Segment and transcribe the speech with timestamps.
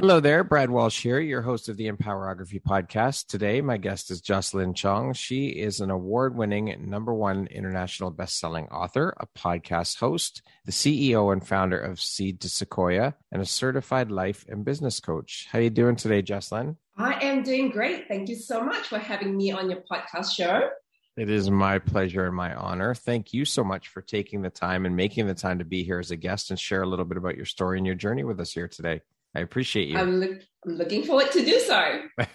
[0.00, 3.26] Hello there, Brad Walsh here, your host of the Empowerography podcast.
[3.26, 5.12] Today, my guest is Jocelyn Chong.
[5.12, 11.32] She is an award winning number one international best-selling author, a podcast host, the CEO
[11.32, 15.48] and founder of Seed to Sequoia, and a certified life and business coach.
[15.50, 16.76] How are you doing today, Jocelyn?
[16.96, 18.06] I am doing great.
[18.06, 20.68] Thank you so much for having me on your podcast show.
[21.16, 22.94] It is my pleasure and my honor.
[22.94, 25.98] Thank you so much for taking the time and making the time to be here
[25.98, 28.38] as a guest and share a little bit about your story and your journey with
[28.38, 29.00] us here today.
[29.38, 29.96] I appreciate you.
[29.96, 32.02] I'm, look, I'm looking forward to do so.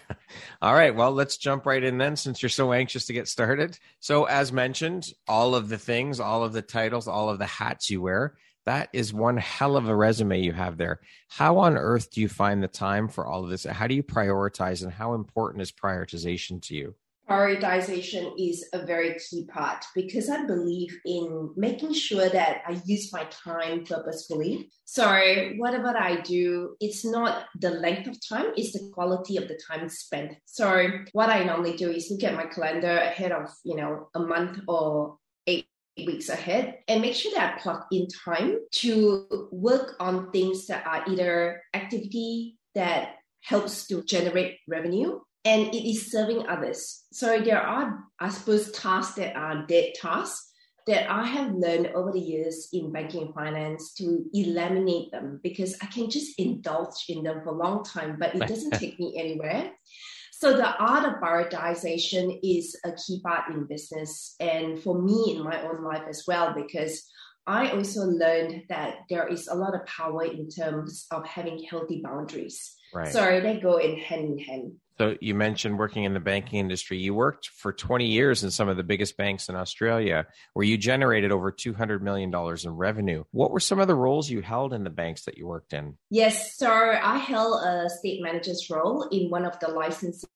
[0.62, 0.94] all right.
[0.94, 3.78] Well, let's jump right in then since you're so anxious to get started.
[4.00, 7.90] So, as mentioned, all of the things, all of the titles, all of the hats
[7.90, 11.00] you wear, that is one hell of a resume you have there.
[11.28, 13.64] How on earth do you find the time for all of this?
[13.64, 16.94] How do you prioritize and how important is prioritization to you?
[17.28, 23.12] Prioritization is a very key part because I believe in making sure that I use
[23.12, 24.70] my time purposefully.
[24.84, 25.06] So,
[25.56, 29.88] whatever I do, it's not the length of time, it's the quality of the time
[29.88, 30.34] spent.
[30.44, 34.20] So, what I normally do is look at my calendar ahead of, you know, a
[34.20, 35.16] month or
[35.46, 35.66] eight
[35.96, 40.86] weeks ahead and make sure that I plug in time to work on things that
[40.86, 47.04] are either activity that helps to generate revenue and it is serving others.
[47.12, 50.50] So there are, I suppose, tasks that are dead tasks
[50.86, 55.76] that I have learned over the years in banking and finance to eliminate them because
[55.82, 59.14] I can just indulge in them for a long time, but it doesn't take me
[59.18, 59.70] anywhere.
[60.32, 65.44] So the art of prioritization is a key part in business and for me in
[65.44, 67.02] my own life as well, because
[67.46, 72.02] I also learned that there is a lot of power in terms of having healthy
[72.02, 72.74] boundaries.
[72.94, 73.12] Right.
[73.12, 74.72] So they go in hand in hand.
[74.98, 76.98] So you mentioned working in the banking industry.
[76.98, 80.78] You worked for 20 years in some of the biggest banks in Australia, where you
[80.78, 83.24] generated over 200 million dollars in revenue.
[83.32, 85.98] What were some of the roles you held in the banks that you worked in?
[86.10, 90.30] Yes, so I held a state manager's role in one of the licensing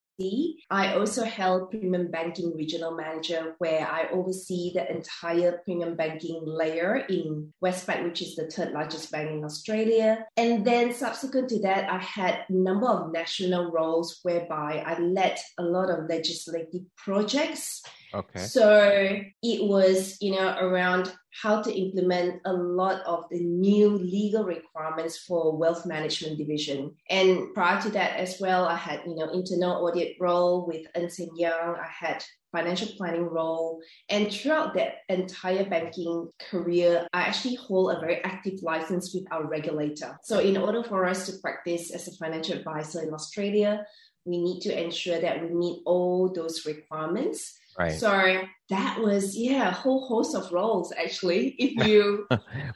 [0.71, 6.97] I also held Premium Banking Regional Manager, where I oversee the entire premium banking layer
[7.09, 10.27] in Westpac, which is the third largest bank in Australia.
[10.37, 15.39] And then subsequent to that, I had a number of national roles whereby I led
[15.59, 17.83] a lot of legislative projects
[18.15, 18.41] Okay.
[18.41, 24.45] So it was, you know, around how to implement a lot of the new legal
[24.45, 26.95] requirements for wealth management division.
[27.11, 31.21] And prior to that as well, I had, you know, internal audit role with Ernst
[31.37, 31.77] Young.
[31.77, 33.81] I had financial planning role.
[34.09, 39.47] And throughout that entire banking career, I actually hold a very active license with our
[39.47, 40.19] regulator.
[40.23, 43.85] So in order for us to practice as a financial advisor in Australia,
[44.25, 47.93] we need to ensure that we meet all those requirements Right.
[47.93, 51.55] So that was yeah a whole host of roles actually.
[51.59, 52.27] If you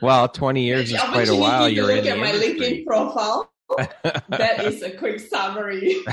[0.00, 1.68] well, twenty years is quite a while.
[1.68, 3.50] You're look at my LinkedIn profile.
[4.28, 6.04] that is a quick summary.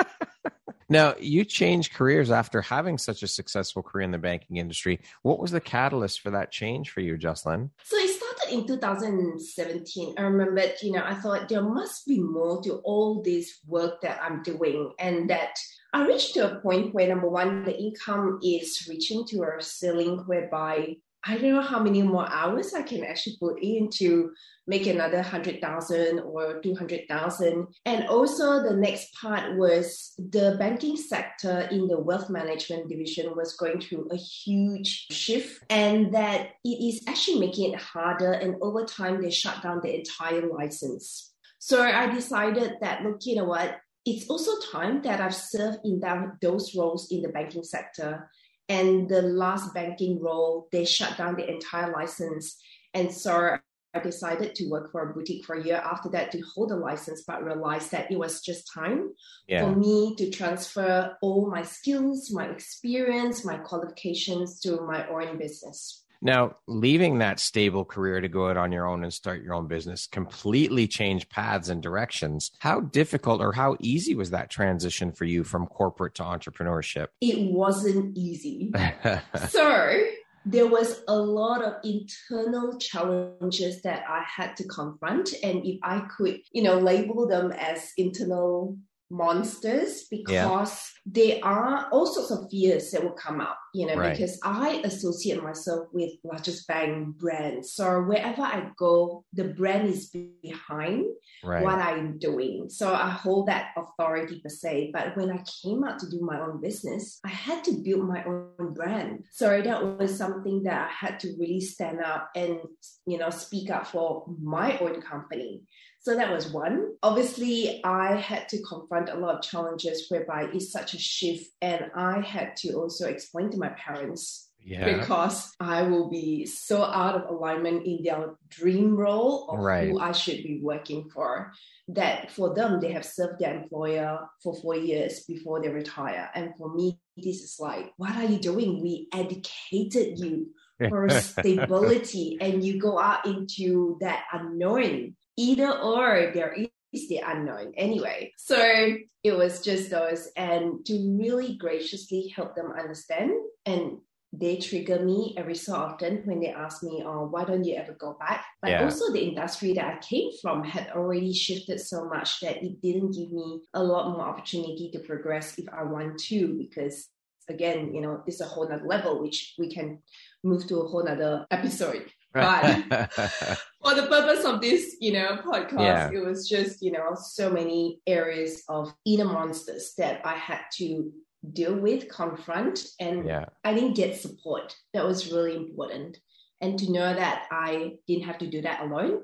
[0.88, 5.00] now you changed careers after having such a successful career in the banking industry.
[5.22, 7.70] What was the catalyst for that change for you, Jocelyn?
[7.82, 10.14] So it started in 2017.
[10.16, 14.20] I remember, you know, I thought there must be more to all this work that
[14.22, 15.56] I'm doing, and that
[15.94, 20.24] I reached to a point where number one, the income is reaching to a ceiling
[20.26, 24.32] whereby I don't know how many more hours I can actually put in to
[24.66, 27.66] make another 100,000 or 200,000.
[27.86, 33.56] And also, the next part was the banking sector in the wealth management division was
[33.56, 38.32] going through a huge shift, and that it is actually making it harder.
[38.32, 41.30] And over time, they shut down the entire license.
[41.60, 43.78] So I decided that, look, you know what?
[44.04, 48.30] It's also time that I've served in that, those roles in the banking sector.
[48.68, 52.56] And the last banking role, they shut down the entire license.
[52.94, 53.58] And so
[53.94, 56.76] I decided to work for a boutique for a year after that to hold a
[56.76, 59.10] license, but realized that it was just time
[59.46, 59.64] Yeah.
[59.64, 66.03] for me to transfer all my skills, my experience, my qualifications to my own business.
[66.24, 69.68] Now, leaving that stable career to go out on your own and start your own
[69.68, 72.50] business completely changed paths and directions.
[72.60, 77.08] How difficult or how easy was that transition for you from corporate to entrepreneurship?
[77.20, 78.72] It wasn't easy.
[79.50, 80.06] so
[80.46, 85.34] there was a lot of internal challenges that I had to confront.
[85.42, 88.78] And if I could, you know, label them as internal
[89.10, 94.12] monsters because there are all sorts of fears that will come up, you know, Right.
[94.12, 97.72] because I associate myself with largest bang brands.
[97.72, 100.10] So wherever I go, the brand is
[100.42, 101.04] behind
[101.44, 101.62] right.
[101.62, 102.68] what I'm doing.
[102.70, 104.90] So I hold that authority per se.
[104.92, 108.24] But when I came out to do my own business, I had to build my
[108.24, 109.24] own brand.
[109.32, 112.58] So that was something that I had to really stand up and,
[113.06, 115.62] you know, speak up for my own company.
[116.04, 116.96] So that was one.
[117.02, 121.46] Obviously, I had to confront a lot of challenges whereby it's such a shift.
[121.62, 124.98] And I had to also explain to my parents yeah.
[124.98, 129.88] because I will be so out of alignment in their dream role of Right.
[129.88, 131.52] who I should be working for.
[131.88, 136.28] That for them, they have served their employer for four years before they retire.
[136.34, 138.82] And for me, this is like, what are you doing?
[138.82, 140.48] We educated you
[140.90, 145.16] for stability, and you go out into that unknown.
[145.36, 146.54] Either or, there
[146.92, 148.32] is the unknown anyway.
[148.36, 153.32] So it was just those, and to really graciously help them understand
[153.66, 153.98] and
[154.36, 157.92] they trigger me every so often when they ask me, oh, why don't you ever
[157.92, 158.44] go back?
[158.60, 158.84] But Yeah.
[158.84, 163.12] also the industry that I came from had already shifted so much that it didn't
[163.12, 167.08] give me a lot more opportunity to progress if I want to, because
[167.48, 170.00] again, you know, it's a whole nother level, which we can
[170.42, 172.10] move to a whole nother episode.
[172.34, 173.10] But
[173.82, 176.10] for the purpose of this, you know, podcast, Yeah.
[176.12, 181.12] it was just, you know, so many areas of inner monsters that I had to
[181.52, 183.46] deal with, confront, and yeah.
[183.62, 184.74] I didn't get support.
[184.94, 186.18] That was really important.
[186.60, 189.20] And to know that I didn't have to do that alone,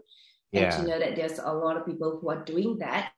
[0.53, 3.13] and to know that there's a lot of people who are doing that,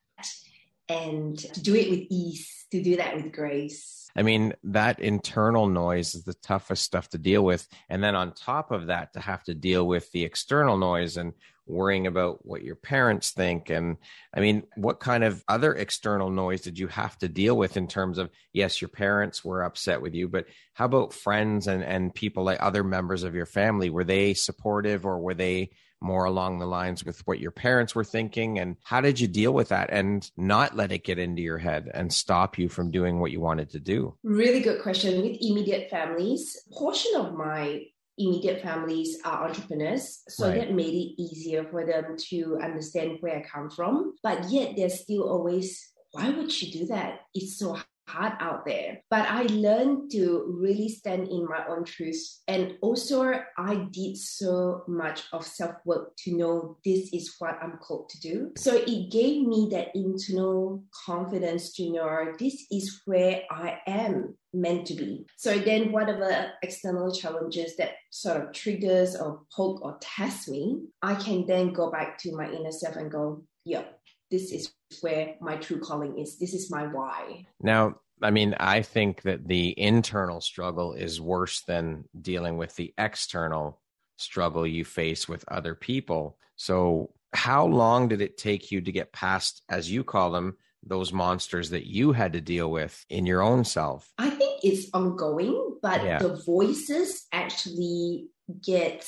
[0.89, 4.09] and to do it with ease, to do that with grace.
[4.15, 7.67] I mean, that internal noise is the toughest stuff to deal with.
[7.89, 11.33] And then on top of that, to have to deal with the external noise and
[11.65, 13.69] worrying about what your parents think.
[13.69, 13.97] And
[14.35, 17.87] I mean, what kind of other external noise did you have to deal with in
[17.87, 22.13] terms of, yes, your parents were upset with you, but how about friends and, and
[22.13, 23.89] people like other members of your family?
[23.89, 25.71] Were they supportive or were they
[26.03, 28.59] more along the lines with what your parents were thinking?
[28.59, 31.89] And how did you deal with that and not let it get into your head
[31.93, 34.15] and stop you from doing what you wanted to do?
[34.23, 35.21] Really good question.
[35.21, 37.85] With immediate families, portion of my
[38.17, 40.59] immediate families are entrepreneurs, so Right.
[40.59, 44.13] that made it easier for them to understand where I come from.
[44.21, 47.21] But yet, there's still always, why would she do that?
[47.33, 47.77] It's so
[48.07, 49.01] hard out there.
[49.09, 52.21] But I learned to really stand in my own truth.
[52.47, 57.77] And also, I did so much of self work to know this is what I'm
[57.77, 58.51] called to do.
[58.57, 64.85] So it gave me that internal confidence to know this is where I am meant
[64.87, 65.25] to be.
[65.37, 71.15] So then, whatever external challenges that sort of triggers or poke or test me, I
[71.15, 73.99] can then go back to my inner self and go, yep,
[74.33, 76.39] this is where my true calling is.
[76.39, 77.45] This is my why.
[77.61, 82.93] Now, I mean, I think that the internal struggle is worse than dealing with the
[82.97, 83.79] external
[84.17, 86.39] struggle you face with other people.
[86.55, 91.13] So, how long did it take you to get past, as you call them, those
[91.13, 94.11] monsters that you had to deal with in your own self?
[94.17, 96.19] I think it's ongoing, but Yeah.
[96.19, 98.29] the voices actually
[98.63, 99.05] get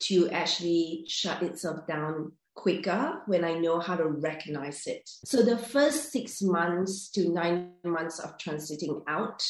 [0.00, 5.08] to actually shut itself down quicker when I know how to recognize it.
[5.24, 9.42] So the first six months to nine months of transiting out,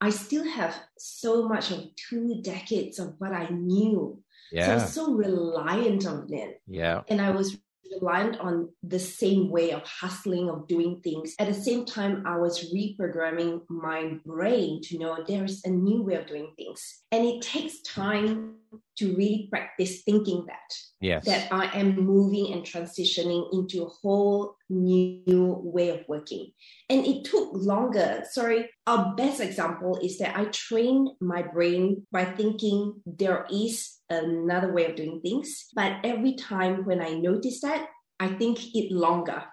[0.00, 4.22] I still have so much of two decades of what I knew.
[4.52, 4.74] So I Yeah.
[4.74, 7.02] was so reliant on it Yeah.
[7.08, 7.58] and I was
[8.00, 11.34] reliant on the same way of hustling, of doing things.
[11.38, 16.02] At the same time, I was reprogramming my brain to know there is a new
[16.02, 17.02] way of doing things.
[17.12, 18.56] And it takes time
[18.98, 21.26] to really practice thinking that Yes.
[21.26, 26.52] that I am moving and transitioning into a whole new way of working.
[26.88, 28.24] And it took longer.
[28.30, 34.72] Sorry, our best example is that I trained my brain by thinking there is another
[34.72, 35.66] way of doing things.
[35.74, 39.44] But every time when I notice that, I think it longer.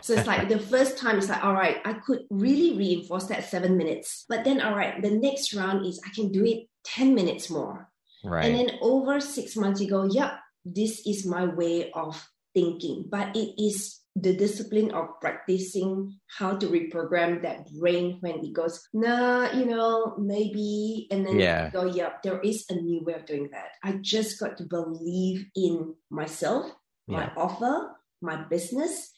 [0.00, 3.48] So it's like the first time it's like, all right, I could really reinforce that
[3.48, 4.24] seven minutes.
[4.28, 7.88] But then, all right, the next round is I can do it 10 minutes more.
[8.24, 8.44] Right.
[8.44, 12.22] And then over six months, you go, yep, this is my way of
[12.54, 18.52] thinking, but it is the discipline of practicing how to reprogram that brain when it
[18.52, 21.70] goes, nah, you know, maybe, and then yeah.
[21.70, 23.68] go, yeah, there is a new way of doing that.
[23.82, 26.66] I just got to believe in myself,
[27.08, 27.32] my Yeah.
[27.36, 29.10] offer, my business,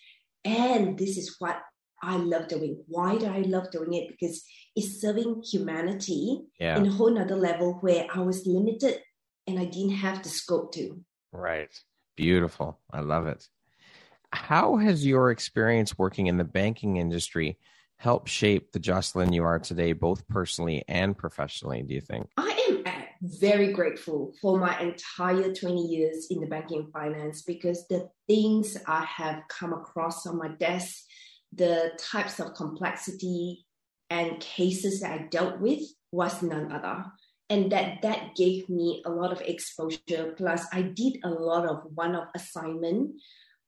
[0.44, 1.58] and this is what
[2.04, 2.82] I love doing.
[2.86, 4.08] Why do I love doing it?
[4.08, 4.44] Because
[4.76, 6.78] it's serving humanity Yeah.
[6.78, 9.00] in a whole nother level where I was limited
[9.46, 11.00] and I didn't have the scope to.
[11.32, 11.70] Right.
[12.16, 12.78] Beautiful.
[12.92, 13.48] I love it.
[14.32, 17.58] How has your experience working in the banking industry
[17.96, 22.28] helped shape the Jocelyn you are today, both personally and professionally, do you think?
[22.36, 27.42] I am uh, very grateful for my entire 20 years in the banking and finance
[27.42, 31.04] because the things I have come across on my desk,
[31.54, 33.66] the types of complexity
[34.10, 35.80] and cases that I dealt with
[36.12, 37.04] was none other.
[37.50, 40.34] And that that gave me a lot of exposure.
[40.36, 43.12] Plus, I did a lot of one-off assignment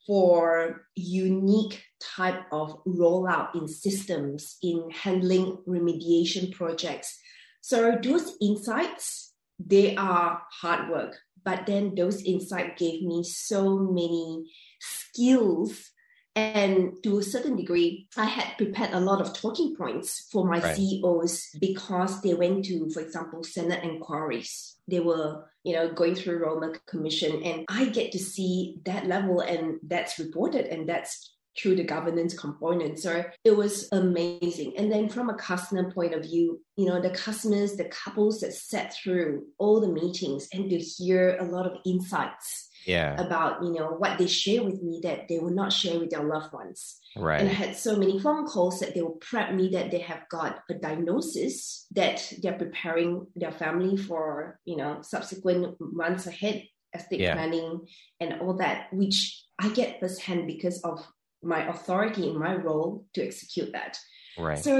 [0.07, 7.19] for unique type of rollout in systems in handling remediation projects.
[7.61, 14.45] So those insights, they are hard work, but then those insights gave me so many
[14.81, 15.91] skills.
[16.37, 20.61] And to a certain degree, I had prepared a lot of talking points for my
[20.61, 20.77] Right.
[20.77, 24.77] CEOs because they went to, for example, Senate inquiries.
[24.87, 29.41] They were, you know, going through Royal Commission, and I get to see that level,
[29.41, 32.99] and that's reported, and that's through the governance component.
[32.99, 34.75] So it was amazing.
[34.77, 38.53] And then from a customer point of view, you know, the customers, the couples that
[38.53, 43.21] sat through all the meetings and to hear a lot of insights Yeah.
[43.21, 46.23] about, you know, what they share with me that they will not share with their
[46.23, 46.99] loved ones.
[47.17, 47.41] Right.
[47.41, 50.29] And I had so many phone calls that they will prep me that they have
[50.31, 56.63] got a diagnosis that they're preparing their family for, you know, subsequent months ahead,
[56.95, 57.35] estate Yeah.
[57.35, 57.81] planning
[58.21, 61.05] and all that, which I get firsthand because of
[61.43, 63.99] my authority in my role to execute that.
[64.39, 64.59] Right.
[64.59, 64.75] So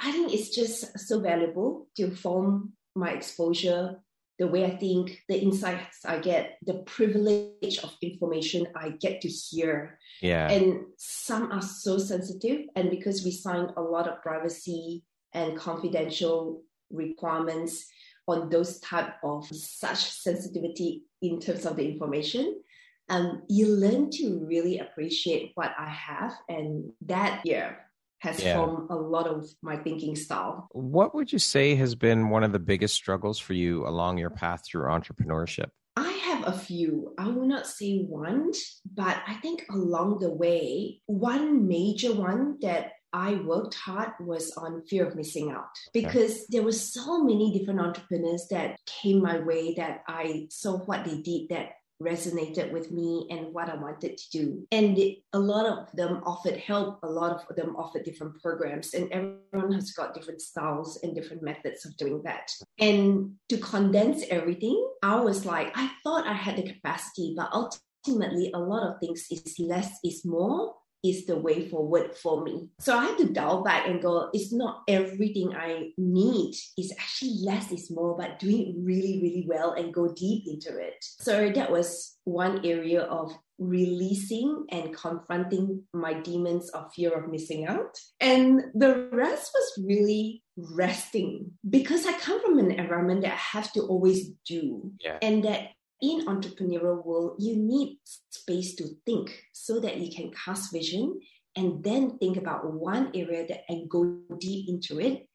[0.00, 3.96] I think it's just so valuable to form my exposure,
[4.38, 9.28] the way I think, the insights I get, the privilege of information I get to
[9.28, 9.98] hear.
[10.22, 10.48] Yeah.
[10.48, 12.66] And some are so sensitive.
[12.76, 15.02] And because we sign a lot of privacy
[15.32, 17.84] and confidential requirements
[18.26, 22.62] on those type of such sensitivity in terms of the information,
[23.08, 26.34] um, you learn to really appreciate what I have.
[26.48, 27.72] And that, yeah,
[28.20, 28.56] has Yeah.
[28.56, 30.68] formed a lot of my thinking style.
[30.72, 34.30] What would you say has been one of the biggest struggles for you along your
[34.30, 35.70] path through entrepreneurship?
[35.96, 37.14] I have a few.
[37.18, 38.52] I will not say one,
[38.94, 44.82] but I think along the way, one major one that I worked hard was on
[44.82, 49.74] fear of missing out because there were so many different entrepreneurs that came my way
[49.74, 51.70] that I saw what they did that
[52.02, 54.66] resonated with me and what I wanted to do.
[54.70, 54.98] And
[55.32, 59.72] a lot of them offered help, a lot of them offered different programs, and everyone
[59.72, 62.50] has got different styles and different methods of doing that.
[62.78, 68.50] And to condense everything, I was like, I thought I had the capacity, but ultimately,
[68.54, 70.74] a lot of things is less is more
[71.04, 72.68] is the way forward for me.
[72.80, 76.54] So I had to dial back and go, it's not everything I need.
[76.76, 80.76] It's actually less is more, but doing it really, really well and go deep into
[80.76, 80.96] it.
[81.20, 87.66] So that was one area of releasing and confronting my demons of fear of missing
[87.66, 87.98] out.
[88.20, 93.72] And the rest was really resting because I come from an environment that I have
[93.72, 94.92] to always do.
[95.00, 95.18] Yeah.
[95.22, 100.72] And that in entrepreneurial world, you need space to think so that you can cast
[100.72, 101.20] vision
[101.56, 105.28] and then think about one area that and go deep into it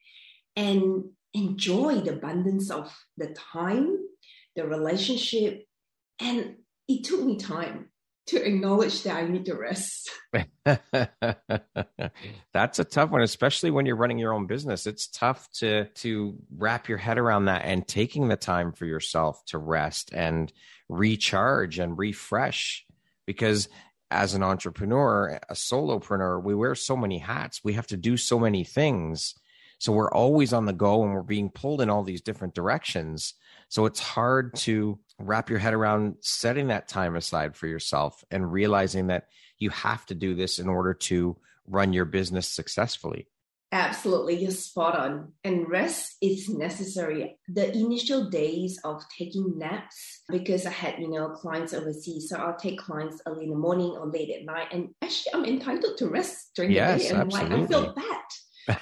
[0.55, 1.03] and
[1.33, 3.97] enjoy the abundance of the time,
[4.55, 5.65] the relationship.
[6.19, 6.55] And
[6.87, 7.89] it took me time
[8.27, 10.09] to acknowledge that I need to rest.
[12.53, 14.87] That's a tough one, especially when you're running your own business.
[14.87, 19.43] It's tough to to wrap your head around that and taking the time for yourself
[19.47, 20.51] to rest and
[20.89, 22.85] recharge and refresh
[23.25, 23.67] because
[24.11, 27.61] as an entrepreneur, a solopreneur, we wear so many hats.
[27.63, 29.33] We have to do so many things.
[29.79, 33.33] So we're always on the go and we're being pulled in all these different directions.
[33.73, 38.51] So it's hard to wrap your head around setting that time aside for yourself and
[38.51, 43.27] realizing that you have to do this in order to run your business successfully.
[43.71, 45.31] Absolutely, you're spot on.
[45.43, 47.39] And rest is necessary.
[47.47, 52.29] The initial days of taking naps, because I had, you know, clients overseas.
[52.29, 54.67] So I'll take clients early in the morning or late at night.
[54.71, 57.09] And actually, I'm entitled to rest during Yes, the day.
[57.09, 58.21] And I'm like, I feel bad.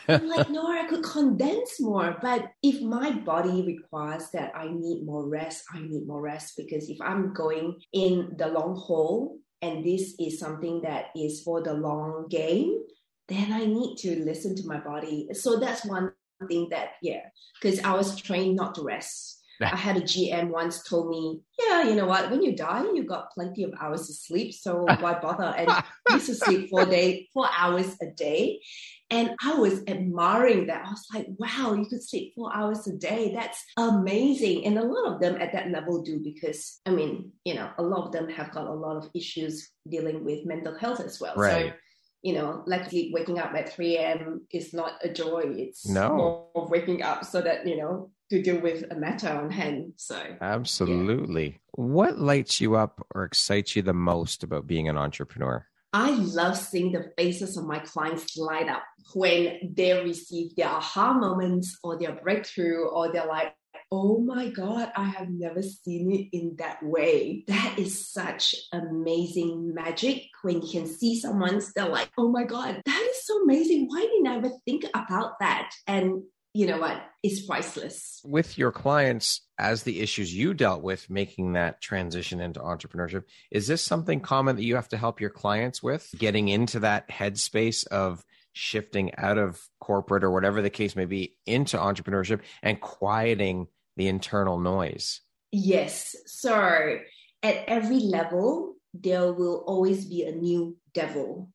[0.07, 2.17] I'm like, no, I could condense more.
[2.21, 6.89] But if my body requires that I need more rest, I need more rest because
[6.89, 11.73] if I'm going in the long haul and this is something that is for the
[11.73, 12.83] long game,
[13.27, 15.29] then I need to listen to my body.
[15.33, 16.11] So that's one
[16.47, 17.21] thing that, yeah,
[17.61, 19.40] because I was trained not to rest.
[19.63, 23.03] I had a GM once told me, yeah, you know what, when you die, you
[23.03, 24.53] got plenty of hours to sleep.
[24.53, 25.53] So why bother?
[25.57, 28.61] And I used to sleep four day, four hours a day.
[29.09, 30.85] And I was admiring that.
[30.85, 33.33] I was like, wow, you could sleep four hours a day.
[33.33, 34.65] That's amazing.
[34.65, 37.83] And a lot of them at that level do because, I mean, you know, a
[37.83, 41.35] lot of them have got a lot of issues dealing with mental health as well.
[41.35, 41.73] Right.
[41.73, 41.77] So,
[42.21, 44.47] you know, luckily waking up at 3 a.m.
[44.51, 45.43] is not a joy.
[45.57, 46.15] It's No.
[46.15, 49.91] more of waking up so that, you know, to deal with a matter on hand.
[49.97, 51.59] So, Absolutely.
[51.73, 55.67] What lights you up or excites you the most about being an entrepreneur?
[55.91, 58.83] I love seeing the faces of my clients light up
[59.13, 63.53] when they receive their aha moments or their breakthrough, or they're like,
[63.91, 67.43] oh my God, I have never seen it in that way.
[67.49, 72.81] That is such amazing magic when you can see someone's, they're like, oh my God,
[72.85, 73.87] that is so amazing.
[73.89, 75.71] Why didn't I ever think about that?
[75.87, 78.21] And you know what is priceless.
[78.25, 83.67] With your clients, as the issues you dealt with making that transition into entrepreneurship, is
[83.67, 86.13] this something common that you have to help your clients with?
[86.17, 91.37] Getting into that headspace of shifting out of corporate or whatever the case may be
[91.45, 95.21] into entrepreneurship and quieting the internal noise.
[95.51, 96.15] Yes.
[96.25, 96.99] So
[97.43, 101.49] at every level, there will always be a new devil.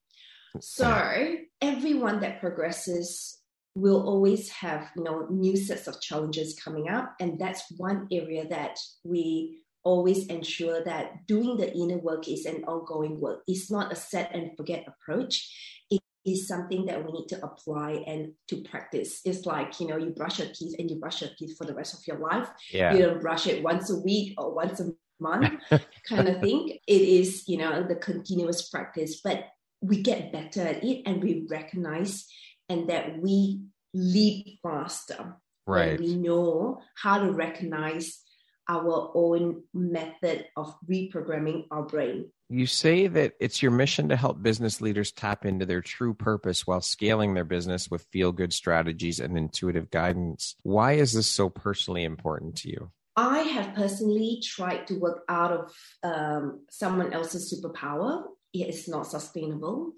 [0.52, 0.58] Hmm.
[0.60, 3.38] So everyone that progresses
[3.76, 7.14] will always have, you know, new sets of challenges coming up.
[7.20, 12.64] And that's one area that we always ensure that doing the inner work is an
[12.64, 13.42] ongoing work.
[13.46, 15.54] It's not a set and forget approach.
[15.90, 19.20] It is something that we need to apply and to practice.
[19.26, 21.74] It's like, you know, you brush your teeth and you brush your teeth for the
[21.74, 22.48] rest of your life.
[22.72, 22.94] Yeah.
[22.94, 24.90] You don't brush it once a week or once a
[25.20, 25.52] month
[26.08, 26.78] kind of thing.
[26.86, 29.44] It is, you know, the continuous practice, but
[29.82, 32.26] we get better at it and we recognize
[32.68, 33.62] and that we
[33.94, 35.98] leap faster Right.
[35.98, 38.20] we know how to recognize
[38.68, 42.30] our own method of reprogramming our brain.
[42.48, 46.66] You say that it's your mission to help business leaders tap into their true purpose
[46.66, 50.54] while scaling their business with feel good strategies and intuitive guidance.
[50.62, 52.90] Why is this so personally important to you?
[53.16, 55.74] I have personally tried to work out of
[56.04, 58.24] um, someone else's superpower.
[58.52, 59.92] It is not sustainable.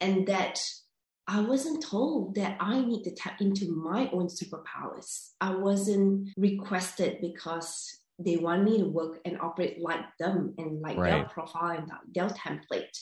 [0.00, 0.62] And that
[1.28, 5.30] I wasn't told that I need to tap into my own superpowers.
[5.40, 10.96] I wasn't requested because they want me to work and operate like them and like
[10.96, 12.98] their profile and their template.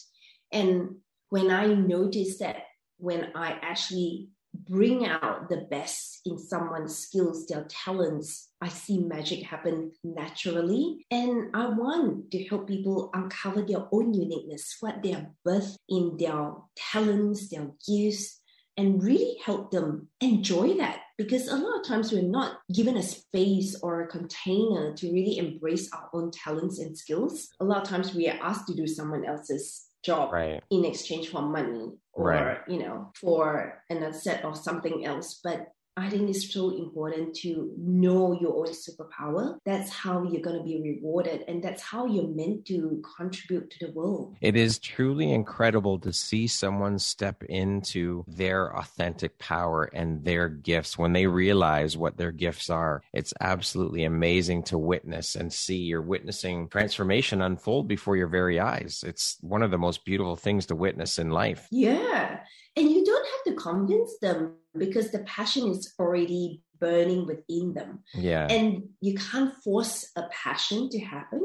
[0.52, 0.96] And
[1.30, 2.64] when I noticed that
[2.98, 4.28] when I actually
[4.68, 11.06] bring out the best in someone's skills, their talents, I see magic happen naturally.
[11.10, 16.16] And I want to help people uncover their own uniqueness, what they have birthed in
[16.18, 18.40] their talents, their gifts,
[18.76, 21.00] and really help them enjoy that.
[21.16, 25.38] Because a lot of times we're not given a space or a container to really
[25.38, 27.48] embrace our own talents and skills.
[27.60, 30.62] A lot of times we are asked to do someone else's job Right.
[30.70, 32.58] in exchange for money or Right.
[32.68, 35.66] you know for an asset or something else but
[35.98, 40.64] i think it's so important to know your own superpower that's how you're going to
[40.64, 45.32] be rewarded and that's how you're meant to contribute to the world It is truly
[45.32, 51.96] incredible to see someone step into their authentic power and their gifts when they realize
[51.96, 53.02] what their gifts are.
[53.12, 55.78] It's absolutely amazing to witness and see.
[55.78, 59.04] You're witnessing transformation unfold before your very eyes.
[59.06, 61.66] It's one of the most beautiful things to witness in life.
[61.70, 62.40] yeah
[62.76, 68.46] and you don't have convince them because the passion is already burning within them Yeah.
[68.48, 71.42] and you can't force a passion to happen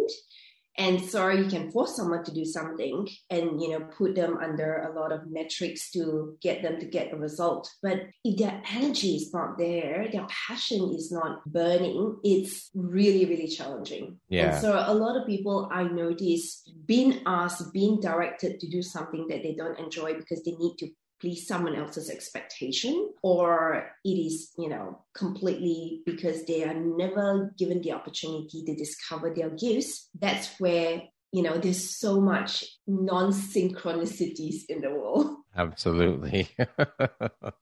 [0.76, 4.78] and sorry, you can force someone to do something and you know put them under
[4.78, 9.16] a lot of metrics to get them to get a result but if their energy
[9.16, 14.54] is not there their passion is not burning it's really really challenging Yeah.
[14.54, 19.28] and so a lot of people i notice being asked being directed to do something
[19.30, 20.88] that they don't enjoy because they need to
[21.24, 27.82] please someone else's expectation or it is you know completely because they are never given
[27.82, 34.64] the opportunity to discover their gifts that's where you know there's so much non synchronicities
[34.70, 35.38] in the world.
[35.56, 36.50] Absolutely.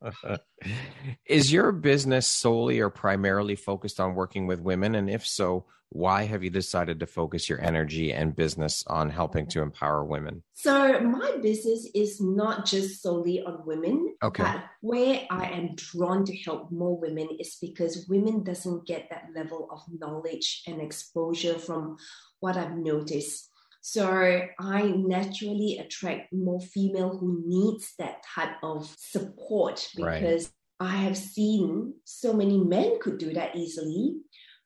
[1.26, 4.96] Is your business solely or primarily focused on working with women?
[4.96, 9.46] And if so, why have you decided to focus your energy and business on helping
[9.48, 10.42] to empower women?
[10.54, 14.16] So, my business is not just solely on women.
[14.24, 14.44] Okay.
[14.44, 19.26] But where I am drawn to help more women is because women doesn't get that
[19.36, 21.98] level of knowledge and exposure from
[22.40, 23.52] what I've noticed
[23.82, 30.90] so I naturally attract more female who needs that type of support because right.
[30.90, 34.18] I have seen so many men could do that easily,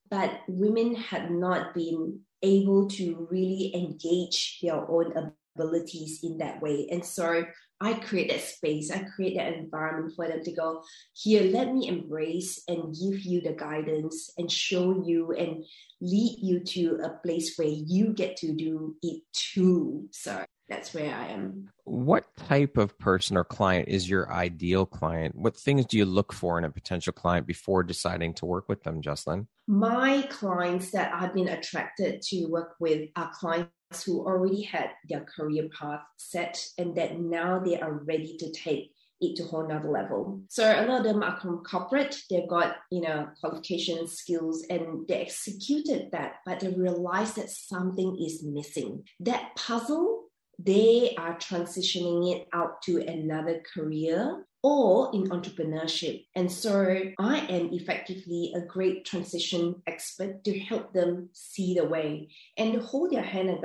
[0.09, 5.13] but women had not been able to really engage their own
[5.57, 6.87] abilities in that way.
[6.91, 7.45] And so
[7.81, 10.81] I create that space, I create that environment for them to go,
[11.13, 15.65] here, let me embrace and give you the guidance and show you and
[15.99, 20.07] lead you to a place where you get to do it too.
[20.11, 21.69] So that's where I am.
[21.83, 25.35] What type of person or client is your ideal client?
[25.35, 28.83] What things do you look for in a potential client before deciding to work with
[28.83, 29.47] them, Jocelyn?
[29.67, 33.71] My clients that I've been attracted to work with are clients
[34.05, 38.91] who already had their career path set and that now they are ready to take
[39.21, 40.41] it to a whole nother level.
[40.49, 45.07] So a lot of them are from corporate, they've got, you know, qualifications, skills, and
[45.07, 49.03] they executed that, but they realized that something is missing.
[49.21, 50.24] That puzzle,
[50.59, 56.25] they are transitioning it out to another career or in entrepreneurship.
[56.35, 62.29] And so I am effectively a great transition expert to help them see the way
[62.57, 63.59] and hold their hand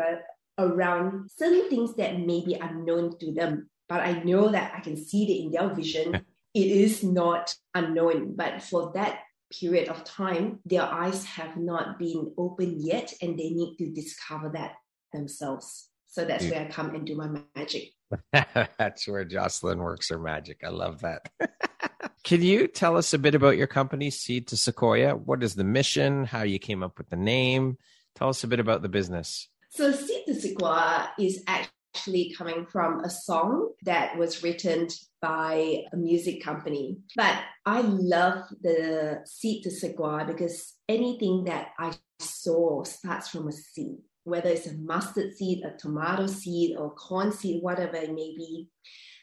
[0.58, 3.70] around certain things that may be unknown to them.
[3.88, 6.14] But I know that I can see it in their vision.
[6.54, 12.32] it is not unknown, but for that period of time, their eyes have not been
[12.36, 14.74] open yet, and they need to discover that
[15.12, 15.89] themselves.
[16.10, 16.50] So that's yeah.
[16.50, 17.92] where I come and do my magic.
[18.32, 20.62] That's where Jocelyn works her magic.
[20.64, 21.30] I love that.
[22.24, 25.14] Can you tell us a bit about your company, Seed to Sequoia?
[25.14, 26.24] What is the mission?
[26.24, 27.78] How you came up with the name?
[28.16, 29.48] Tell us a bit about the business.
[29.70, 34.88] So, Seed to Sequoia is actually coming from a song that was written
[35.22, 36.98] by a music company.
[37.14, 43.52] But I love the Seed to Sequoia because anything that I saw starts from a
[43.52, 48.34] seed whether it's a mustard seed, a tomato seed, or corn seed, whatever it may
[48.36, 48.68] be,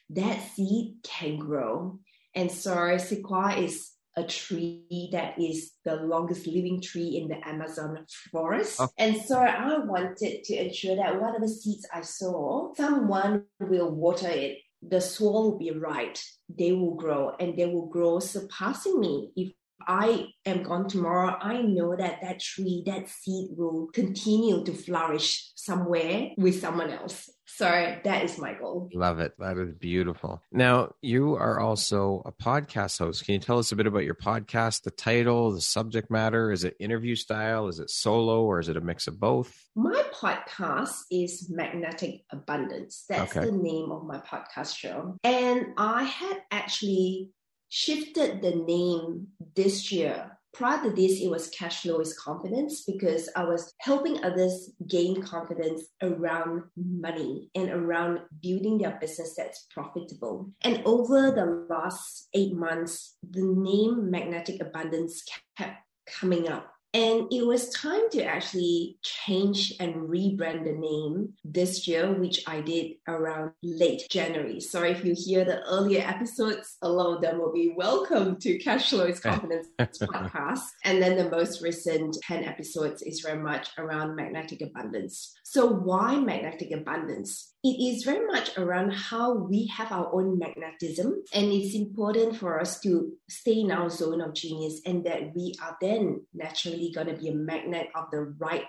[0.09, 1.99] that seed can grow.
[2.35, 8.05] And so sequoia is a tree that is the longest living tree in the Amazon
[8.31, 8.77] forest.
[8.79, 8.89] Oh.
[8.97, 14.57] And so I wanted to ensure that whatever seeds I sow, someone will water it.
[14.81, 16.19] The soil will be right.
[16.49, 19.53] They will grow and they will grow surpassing me if
[19.85, 25.51] I am gone tomorrow, I know that that tree, that seed will continue to flourish
[25.55, 27.29] somewhere with someone else.
[27.45, 27.65] So
[28.03, 28.89] that is my goal.
[28.93, 29.33] Love it.
[29.39, 30.43] That is beautiful.
[30.51, 33.25] Now, you are also a podcast host.
[33.25, 36.51] Can you tell us a bit about your podcast, the title, the subject matter?
[36.51, 37.67] Is it interview style?
[37.67, 39.65] Is it solo or is it a mix of both?
[39.75, 43.05] My podcast is Magnetic Abundance.
[43.07, 43.45] That's okay.
[43.45, 45.17] the name of my podcast show.
[45.23, 47.31] And I had actually
[47.69, 50.31] shifted the name this year.
[50.53, 55.21] Prior to this, it was cash flow is confidence because I was helping others gain
[55.21, 60.49] confidence around money and around building their business that's profitable.
[60.61, 65.23] And over the last eight months, the name Magnetic Abundance
[65.57, 65.77] kept
[66.07, 72.13] coming up and it was time to actually change and rebrand the name this year,
[72.13, 74.59] which I did around late January.
[74.59, 78.57] So if you hear the earlier episodes, a lot of them will be welcome to
[78.59, 79.29] Cash Flows oh.
[79.29, 80.61] Confidence podcast.
[80.83, 85.33] And then the most recent 10 episodes is very much around magnetic abundance.
[85.43, 87.53] So why magnetic abundance?
[87.63, 91.23] it is very much around how we have our own magnetism.
[91.33, 95.53] And it's important for us to stay in our zone of genius and that we
[95.61, 98.63] are then naturally going to be a magnet of the right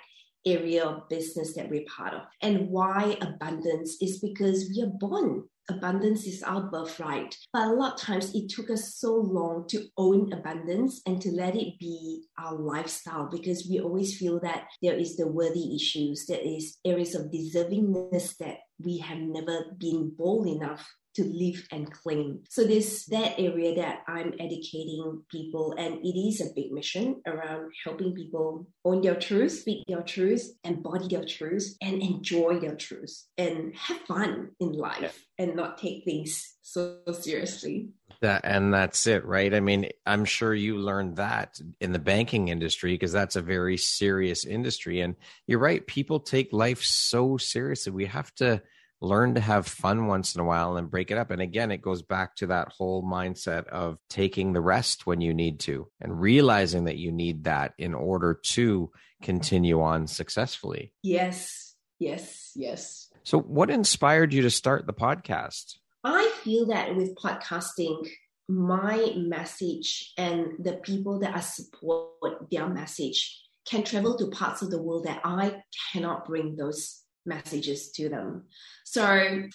[0.46, 2.22] area of business that we're part of.
[2.42, 7.36] And why abundance is because we are born abundance is our birthright.
[7.52, 11.30] But a lot of times it took us so long to own abundance and to
[11.30, 16.26] let it be our lifestyle because we always feel that there is the worthy issues,
[16.26, 21.90] there is areas of deservingness that we have never been bold enough to live and
[21.90, 22.44] claim.
[22.48, 27.72] So this that area that I'm educating people, and it is a big mission around
[27.84, 33.26] helping people own their truth, speak their truth, embody their truth, and enjoy their truth,
[33.36, 37.88] and have fun in life, and not take things so seriously.
[38.20, 39.52] That and that's it, right?
[39.52, 43.76] I mean, I'm sure you learned that in the banking industry because that's a very
[43.76, 45.00] serious industry.
[45.00, 47.92] And you're right, people take life so seriously.
[47.92, 48.62] We have to
[49.00, 51.30] learn to have fun once in a while and break it up.
[51.30, 55.32] And again, it goes back to that whole mindset of taking the rest when you
[55.32, 58.90] need to and realizing that you need that in order to
[59.22, 60.92] continue on successfully.
[61.02, 63.08] Yes, yes, yes.
[63.22, 65.76] So, what inspired you to start the podcast?
[66.04, 68.08] I feel that with podcasting,
[68.48, 74.70] my message and the people that I support their message can travel to parts of
[74.70, 75.56] the world that I
[75.92, 78.44] cannot bring those messages to them.
[78.84, 79.04] So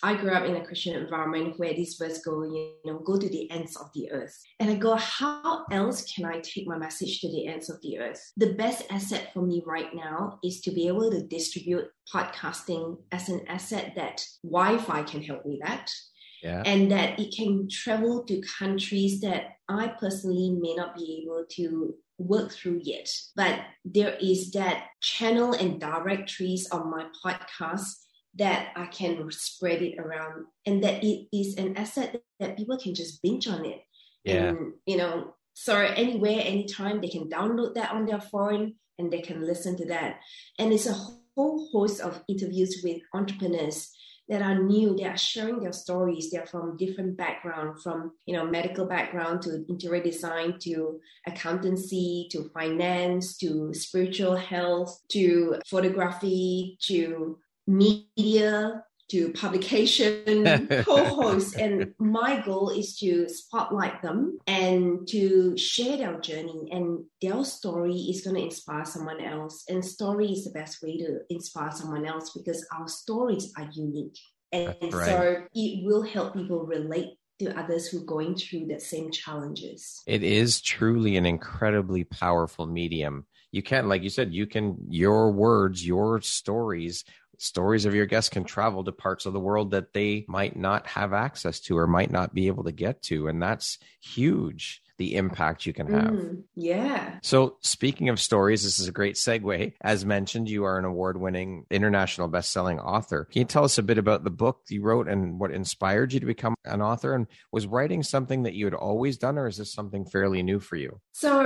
[0.04, 3.28] I grew up in a Christian environment where this verse go, you know, go to
[3.28, 4.40] the ends of the earth.
[4.60, 7.98] And I go, how else can I take my message to the ends of the
[7.98, 8.22] earth?
[8.38, 13.28] The best asset for me right now is to be able to distribute podcasting as
[13.28, 15.92] an asset that Wi-Fi can help me that.
[16.44, 16.62] Yeah.
[16.66, 21.96] And that it can travel to countries that I personally may not be able to
[22.18, 23.10] work through yet.
[23.36, 27.88] But there is that channel and directories on my podcast
[28.36, 32.96] that I can spread it around and that it is an asset that people can
[32.96, 33.82] just binge on it.
[34.24, 34.50] Yeah.
[34.50, 39.22] And, you know, so anywhere, anytime they can download that on their phone and they
[39.22, 40.20] can listen to that.
[40.58, 40.98] And it's a
[41.36, 43.92] whole host of interviews with entrepreneurs
[44.30, 44.96] that are new.
[44.96, 46.32] They are sharing their stories.
[46.32, 52.50] They're from different background from you know medical background to interior design to accountancy to
[52.54, 62.98] finance to spiritual health to photography to media to publication co-hosts and my goal is
[62.98, 68.86] to spotlight them and to share their journey and their story is going to inspire
[68.86, 73.52] someone else and story is the best way to inspire someone else because our stories
[73.58, 74.18] are unique.
[74.52, 75.06] And right.
[75.06, 80.04] so it will help people relate to others who are going through the same challenges.
[80.06, 83.26] It is truly an incredibly powerful medium.
[83.52, 87.04] You can like you said you can your words your stories
[87.44, 90.88] stories of your guests can travel to parts of the world that they might not
[90.88, 93.28] have access to or might not be able to get to.
[93.28, 96.14] And that's huge the impact you can have.
[96.14, 97.18] Mm, yeah.
[97.24, 99.74] So, speaking of stories, this is a great segue.
[99.82, 103.26] As mentioned, you are an award winning international best selling author.
[103.26, 106.20] Can you tell us a bit about the book you wrote and what inspired you
[106.20, 107.16] to become an author?
[107.16, 110.60] And was writing something that you had always done, or is this something fairly new
[110.60, 111.02] for you?
[111.12, 111.44] So,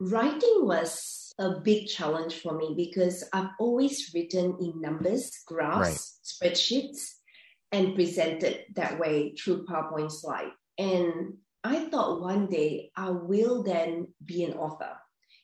[0.00, 6.52] writing was a big challenge for me because I've always written in numbers, graphs, right.
[6.52, 7.14] spreadsheets,
[7.72, 10.50] and presented that way through PowerPoint slide.
[10.76, 14.96] And I thought one day I will then be an author.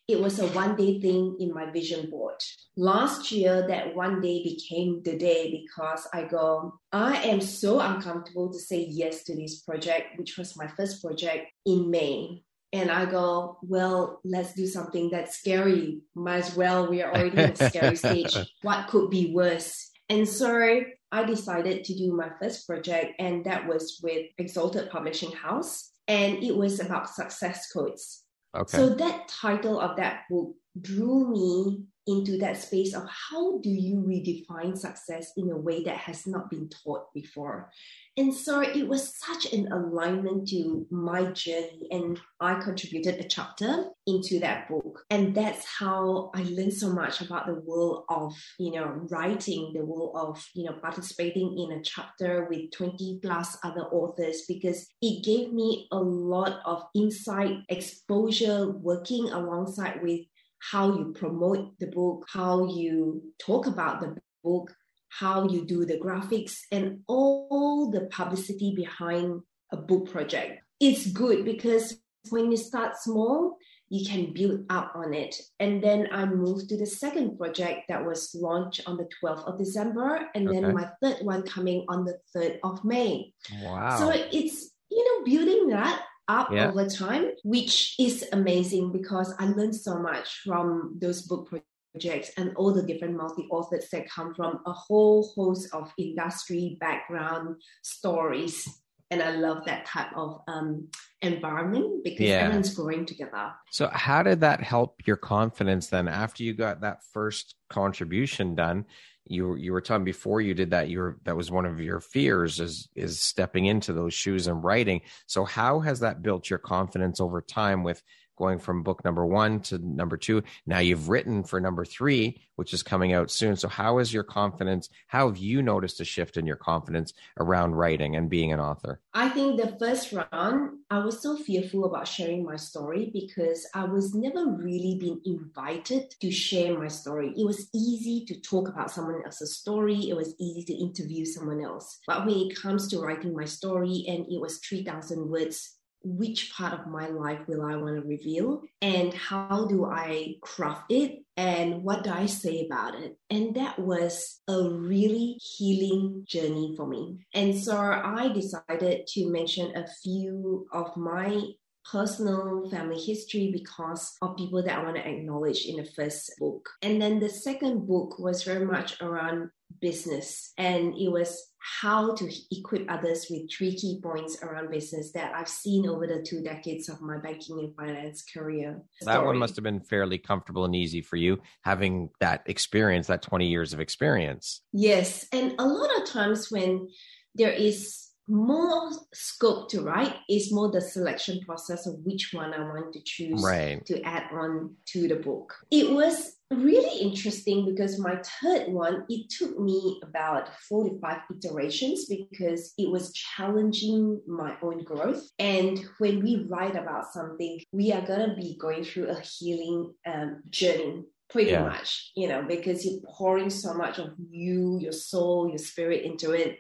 [0.09, 2.37] It was a one day thing in my vision board.
[2.77, 8.53] Last year, that one day became the day because I go, I am so uncomfortable
[8.53, 12.45] to say yes to this project, which was my first project in May
[12.77, 16.03] and I go, well, let's do something that's scary.
[16.15, 16.89] Might as well.
[16.89, 18.37] We are already in a scary stage.
[18.63, 19.91] What could be worse?
[20.09, 25.33] And so I decided to do my first project, and that was with Exalted Publishing
[25.33, 28.25] House, and it was about success codes.
[28.57, 28.77] Okay.
[28.77, 33.97] So that title of that book drew me into that space of how do you
[33.97, 37.71] redefine success in a way that has not been taught before.
[38.19, 43.91] And so it was such an alignment to my journey, and I contributed a chapter
[44.07, 45.05] into that book.
[45.11, 49.85] And that's how I learned so much about the world of, you know, writing, the
[49.85, 55.23] world of, you know, participating in a chapter with 20 plus other authors, because it
[55.23, 60.21] gave me a lot of insight, exposure, working alongside with
[60.71, 64.75] how you promote the book, how you talk about the book,
[65.09, 69.41] how you do the graphics, and all the publicity behind
[69.73, 70.61] a book project.
[70.81, 71.97] It's good because
[72.31, 73.57] when you start small,
[73.89, 75.37] you can build up on it.
[75.61, 79.59] And then I moved to the second project that was launched on the 12th of
[79.59, 80.61] December, and okay.
[80.61, 83.33] then my third one coming on the 3rd of May.
[83.63, 83.99] Wow.
[83.99, 86.69] So it's, you know, building that up yeah.
[86.69, 91.53] over time, which is amazing because I learned so much from those book
[91.95, 96.77] projects and all the different multi authors that come from a whole host of industry
[96.81, 98.69] background stories.
[99.11, 100.89] And I love that type of um,
[101.23, 102.39] environment because yeah.
[102.39, 103.53] everyone's growing together.
[103.71, 108.85] So, how did that help your confidence then after you got that first contribution done?
[109.29, 112.01] You you were talking before you did that you were that was one of your
[112.01, 115.01] fears is is stepping into those shoes and writing.
[115.27, 118.03] So how has that built your confidence over time with
[118.37, 120.43] going from book number one to number two.
[120.67, 123.57] Now you've written for number three, which is coming out soon.
[123.57, 124.89] So, how is your confidence?
[125.07, 129.01] How have you noticed a shift in your confidence around writing and being an author?
[129.15, 133.85] I think the first round, I was so fearful about sharing my story because I
[133.85, 137.33] was never really been invited to share my story.
[137.37, 141.63] It was easy to talk about someone else's story, it was easy to interview someone
[141.63, 141.99] else.
[142.07, 145.76] But when it comes to writing my story, and it was 3,000 words
[146.07, 150.93] which part of my life will I want to reveal and how do I craft
[150.93, 153.19] it and what do I say about it?
[153.29, 157.19] And that was a really healing journey for me.
[157.35, 161.43] And so I decided to mention a few of my
[161.91, 166.69] personal family history because of people that I want to acknowledge in the first book.
[166.83, 172.31] And then the second book was very much around business and it was how to
[172.53, 176.89] equip others with three key points around business that I've seen over the two decades
[176.89, 178.81] of my banking and finance career.
[179.03, 179.27] That story.
[179.27, 183.47] one must have been fairly comfortable and easy for you having that experience, that 20
[183.47, 184.63] years of experience.
[184.73, 185.27] Yes.
[185.33, 186.89] And a lot of times when
[187.35, 192.61] there is more scope to write is more the selection process of which one I
[192.61, 193.85] want to choose right.
[193.87, 195.55] to add on to the book.
[195.71, 202.73] It was really interesting because my third one, it took me about 45 iterations because
[202.79, 205.29] it was challenging my own growth.
[205.39, 209.93] And when we write about something, we are going to be going through a healing
[210.07, 211.65] um, journey pretty yeah.
[211.65, 216.33] much, you know, because you're pouring so much of you, your soul, your spirit into
[216.33, 216.59] it.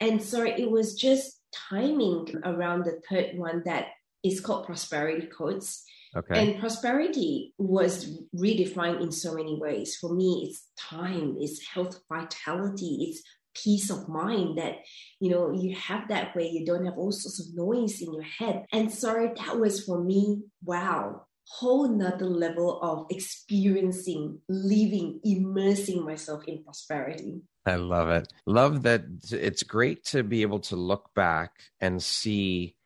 [0.00, 3.88] And so it was just timing around the third one that
[4.24, 5.84] is called prosperity codes.
[6.14, 6.52] Okay.
[6.52, 9.96] And prosperity was redefined in so many ways.
[10.00, 13.22] For me, it's time, it's health, vitality, it's
[13.54, 14.76] peace of mind that
[15.18, 18.22] you know you have that way you don't have all sorts of noise in your
[18.22, 26.04] head and so that was for me wow whole nother level of experiencing living immersing
[26.04, 28.28] myself in prosperity I love it.
[28.46, 32.76] Love that it's great to be able to look back and see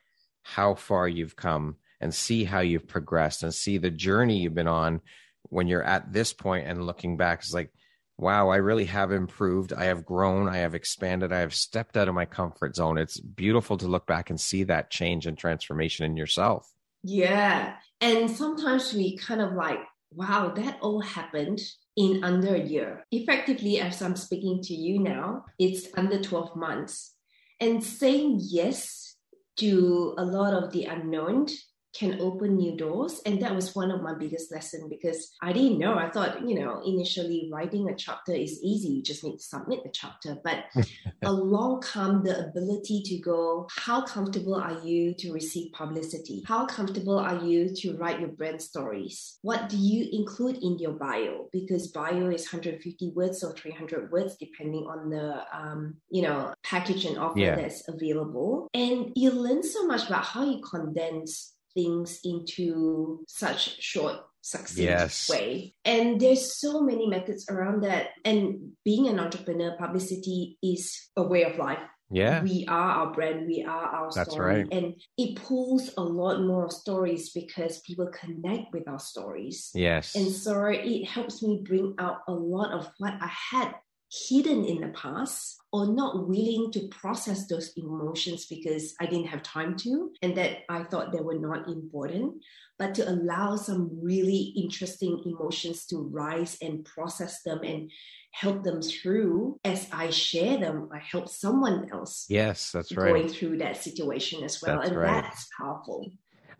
[0.42, 4.69] how far you've come and see how you've progressed and see the journey you've been
[4.69, 5.01] on
[5.45, 7.41] when you're at this point and looking back.
[7.41, 7.73] It's like
[8.21, 9.73] wow i really have improved.
[9.73, 10.49] I have grown.
[10.49, 11.33] I have expanded.
[11.33, 12.99] I have stepped out of my comfort zone.
[12.99, 16.71] It's beautiful to look back and see that change and transformation in yourself.
[17.03, 17.77] Yeah.
[18.01, 19.81] And sometimes we kind of like
[20.13, 21.61] wow that all happened
[21.97, 23.05] in under a year.
[23.11, 27.15] Effectively, as I'm speaking to you now, it's under 12 months.
[27.59, 29.17] And saying yes
[29.59, 31.49] to a lot of the unknown
[31.92, 33.20] can open new doors.
[33.26, 35.94] And that was one of my biggest lessons because i didn't know.
[35.94, 38.88] I thought you know initially writing a chapter is easy.
[38.88, 40.37] You just need to submit the chapter.
[40.42, 40.64] But
[41.22, 46.42] along come the ability to go how comfortable are you to receive publicity?
[46.46, 49.38] How comfortable are you to write your brand stories?
[49.42, 51.48] What do you include in your bio?
[51.53, 57.05] Because bio is 150 words or 300 words depending on the um, you know package
[57.05, 57.57] and offer yeah.
[57.57, 58.68] that's available.
[58.74, 65.28] And you learn so much about how you condense things into such short succinct yes.
[65.28, 65.74] way.
[65.85, 68.09] And there's so many methods around that.
[68.24, 71.78] And being an entrepreneur publicity is a way of life.
[72.12, 72.42] Yeah.
[72.42, 74.72] We are our brand we are our That's story right.
[74.72, 79.70] and it pulls a lot more stories because people connect with our stories.
[79.74, 80.16] Yes.
[80.16, 83.74] And so it helps me bring out a lot of what i had
[84.11, 89.42] hidden in the past or not willing to process those emotions because I didn't have
[89.42, 92.42] time to, and that I thought they were not important,
[92.77, 97.90] but to allow some really interesting emotions to rise and process them and
[98.33, 102.27] help them through as I share them, I help someone else.
[102.29, 103.12] Yes, that's right.
[103.12, 104.79] Going through that situation as well.
[104.79, 105.23] That's and right.
[105.23, 106.11] that's powerful.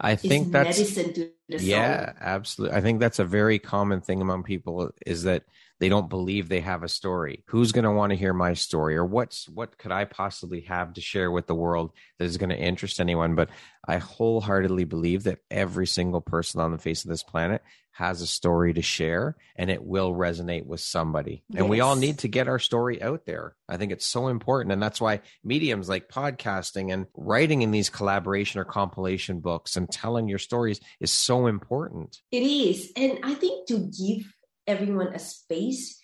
[0.01, 2.77] I think it's that's medicine to Yeah, absolutely.
[2.77, 5.45] I think that's a very common thing among people is that
[5.81, 7.43] they don't believe they have a story.
[7.47, 10.93] Who's going to want to hear my story or what's what could I possibly have
[10.95, 13.35] to share with the world that is going to interest anyone?
[13.35, 13.49] But
[13.89, 18.27] I wholeheartedly believe that every single person on the face of this planet has a
[18.27, 21.43] story to share and it will resonate with somebody.
[21.49, 21.61] Yes.
[21.61, 23.57] And we all need to get our story out there.
[23.69, 24.73] I think it's so important.
[24.73, 29.91] And that's why mediums like podcasting and writing in these collaboration or compilation books and
[29.91, 32.19] telling your stories is so important.
[32.31, 32.93] It is.
[32.97, 34.33] And I think to give
[34.67, 35.99] everyone a space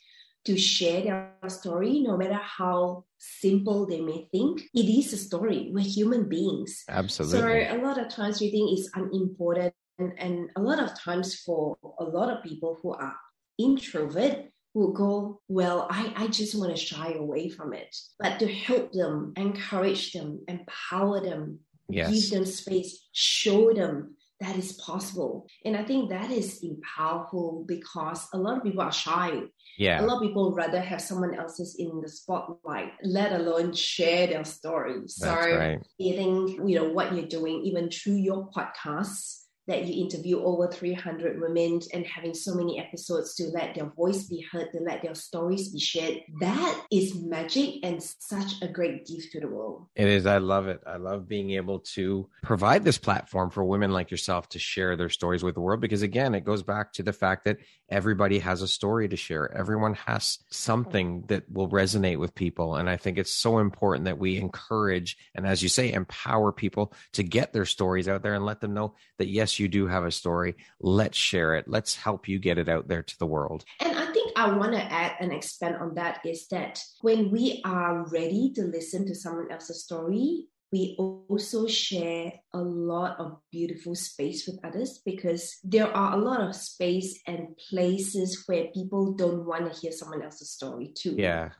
[0.46, 4.62] to share their story, no matter how simple they may think.
[4.75, 5.70] It is a story.
[5.72, 6.85] We're human beings.
[6.88, 7.66] Absolutely.
[7.66, 9.75] So a lot of times we think it's unimportant.
[9.99, 13.16] And, and a lot of times for a lot of people who are
[13.59, 17.96] introvert, will go, well, I, I just want to shy away from it.
[18.18, 22.11] But to help them, encourage them, empower them, yes.
[22.12, 25.46] give them space, show them that is possible.
[25.64, 26.64] And I think that is
[26.96, 29.40] powerful because a lot of people are shy.
[29.79, 30.03] Yeah.
[30.03, 34.44] A lot of people rather have someone else's in the spotlight, let alone share their
[34.44, 35.03] story.
[35.07, 35.79] So right.
[35.79, 40.68] I think, you know, what you're doing, even through your podcasts, that you interview over
[40.68, 45.02] 300 women and having so many episodes to let their voice be heard, to let
[45.02, 46.20] their stories be shared.
[46.40, 49.86] That is magic and such a great gift to the world.
[49.96, 50.26] It is.
[50.26, 50.80] I love it.
[50.86, 55.08] I love being able to provide this platform for women like yourself to share their
[55.08, 57.58] stories with the world because, again, it goes back to the fact that
[57.88, 59.52] everybody has a story to share.
[59.52, 62.76] Everyone has something that will resonate with people.
[62.76, 66.92] And I think it's so important that we encourage and, as you say, empower people
[67.12, 70.04] to get their stories out there and let them know that, yes, you do have
[70.04, 70.57] a story.
[70.80, 71.66] Let's share it.
[71.68, 73.64] Let's help you get it out there to the world.
[73.80, 77.62] And I think I want to add and expand on that is that when we
[77.64, 83.94] are ready to listen to someone else's story, we also share a lot of beautiful
[83.94, 89.46] space with others because there are a lot of space and places where people don't
[89.46, 91.14] want to hear someone else's story too.
[91.16, 91.50] Yeah,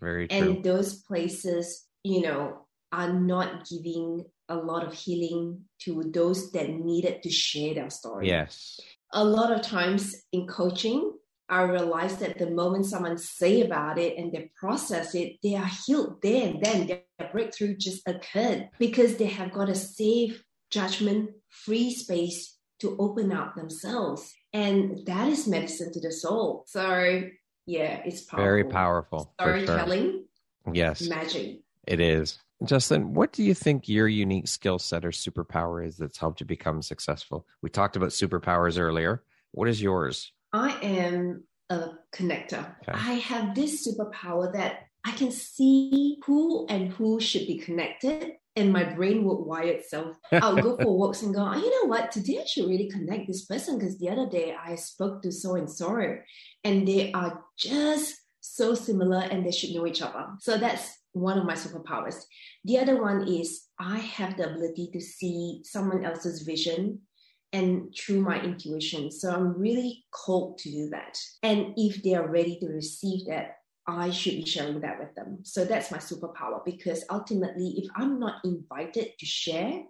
[0.00, 0.38] very true.
[0.38, 6.68] And those places, you know, are not giving a lot of healing to those that
[6.70, 8.28] needed to share their story.
[8.28, 8.80] Yes.
[9.12, 11.12] A lot of times in coaching,
[11.48, 15.70] I realized that the moment someone say about it and they process it, they are
[15.86, 16.86] healed there and then.
[16.86, 23.32] Their breakthrough just occurred because they have got a safe, judgment free space to open
[23.32, 24.32] up themselves.
[24.52, 26.64] And that is medicine to the soul.
[26.66, 27.22] So,
[27.66, 28.44] yeah, it's powerful.
[28.44, 29.34] Very powerful.
[29.38, 30.24] Storytelling.
[30.64, 30.74] Sure.
[30.74, 31.08] Yes.
[31.08, 31.60] Magic.
[31.86, 32.38] It is.
[32.64, 36.46] Jocelyn, what do you think your unique skill set or superpower is that's helped you
[36.46, 37.46] become successful?
[37.60, 39.22] We talked about superpowers earlier.
[39.52, 40.32] What is yours?
[40.52, 42.74] I am a connector.
[42.88, 42.92] Okay.
[42.92, 48.72] I have this superpower that I can see who and who should be connected, and
[48.72, 50.16] my brain would wire itself.
[50.32, 52.12] I'll go for walks and go, oh, you know what?
[52.12, 55.56] Today I should really connect this person because the other day I spoke to so
[55.56, 55.96] and so,
[56.62, 60.26] and they are just so similar and they should know each other.
[60.40, 62.24] So that's one of my superpowers.
[62.64, 67.00] The other one is I have the ability to see someone else's vision
[67.52, 69.10] and through my intuition.
[69.10, 71.18] So I'm really called to do that.
[71.42, 73.56] And if they are ready to receive that,
[73.86, 75.40] I should be sharing that with them.
[75.42, 79.82] So that's my superpower because ultimately, if I'm not invited to share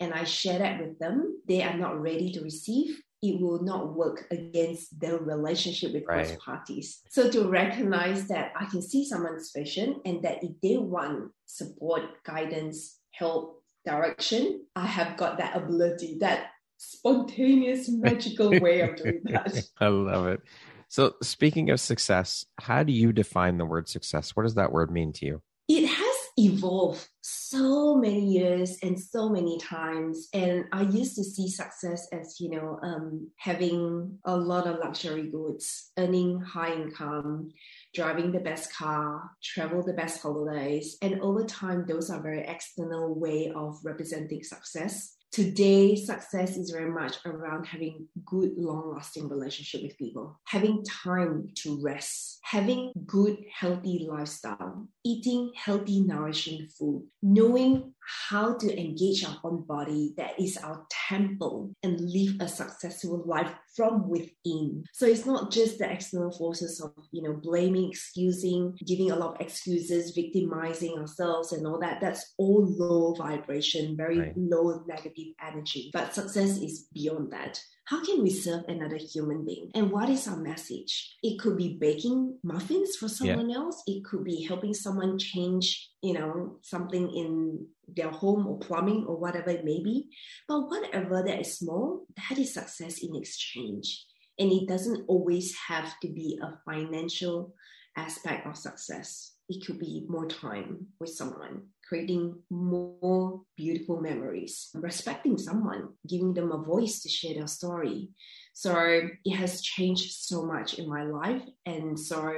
[0.00, 3.94] and I share that with them, they are not ready to receive, it will not
[3.94, 6.28] work against the relationship with right.
[6.28, 7.00] both parties.
[7.08, 12.22] So to recognize that I can see someone's vision and that if they want support,
[12.24, 19.64] guidance, help, direction, I have got that ability, that spontaneous, magical way of doing that.
[19.80, 20.40] I love it.
[20.88, 24.36] So speaking of success, how do you define the word success?
[24.36, 25.42] What does that word mean to you?
[25.66, 26.03] It has
[26.36, 30.28] evolved so many years and so many times.
[30.32, 35.30] And i used to see success as you know um, having a lot of luxury
[35.30, 37.50] goods earning high income
[37.94, 40.96] driving the best car travel the best holidays.
[41.02, 46.92] And over time those are very external way of representing success Today, success is very
[46.92, 53.38] much around having good, long lasting relationship with people, having time to rest, having good,
[53.52, 60.56] healthy lifestyle, eating healthy, nourishing food, knowing how to engage our own body that is
[60.58, 64.84] our temple and live a successful life from within.
[64.92, 69.34] So it's not just the external forces of, you know, blaming, excusing, giving a lot
[69.34, 72.00] of excuses, victimizing ourselves and all that.
[72.00, 74.32] That's all low vibration, very right.
[74.36, 75.90] low negative energy.
[75.92, 79.70] But success is beyond that how can we serve another human being?
[79.74, 81.16] And what is our message?
[81.22, 83.56] It could be baking muffins for someone yeah.
[83.56, 83.82] else.
[83.86, 89.16] It could be helping someone change, you know, something in their home or plumbing or
[89.16, 90.08] whatever it may be.
[90.48, 94.04] But whatever that is small, that is success in exchange.
[94.38, 97.54] And it doesn't always have to be a financial
[97.96, 99.32] aspect of success.
[99.48, 106.52] It could be more time with someone creating more beautiful memories, respecting someone, giving them
[106.52, 108.08] a voice to share their story.
[108.52, 111.42] So it has changed so much in my life.
[111.66, 112.32] And so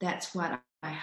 [0.00, 0.98] that's what I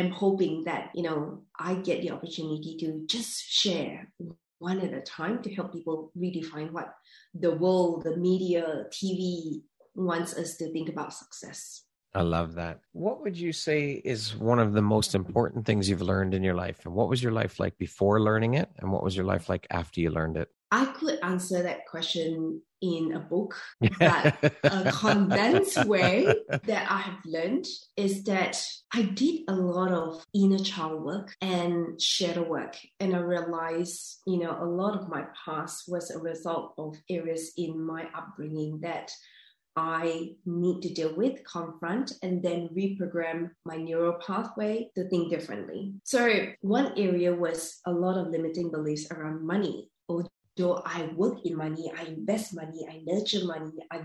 [0.00, 4.12] am hoping that, you know, I get the opportunity to just share
[4.58, 6.94] one at a time to help people redefine what
[7.34, 9.62] the world, the media, TV
[9.94, 11.84] wants us to think about success.
[12.14, 12.80] I love that.
[12.92, 16.54] What would you say is one of the most important things you've learned in your
[16.54, 16.84] life?
[16.84, 18.68] And what was your life like before learning it?
[18.78, 20.48] And what was your life like after you learned it?
[20.72, 23.56] I could answer that question in a book,
[23.98, 27.66] but a condensed way that I have learned
[27.96, 28.62] is that
[28.92, 32.76] I did a lot of inner child work and shadow work.
[32.98, 37.52] And I realized, you know, a lot of my past was a result of areas
[37.56, 39.10] in my upbringing that
[39.76, 45.94] I need to deal with, confront, and then reprogram my neural pathway to think differently.
[46.04, 49.88] So, one area was a lot of limiting beliefs around money.
[50.08, 50.28] Although
[50.58, 54.04] I work in money, I invest money, I nurture money, I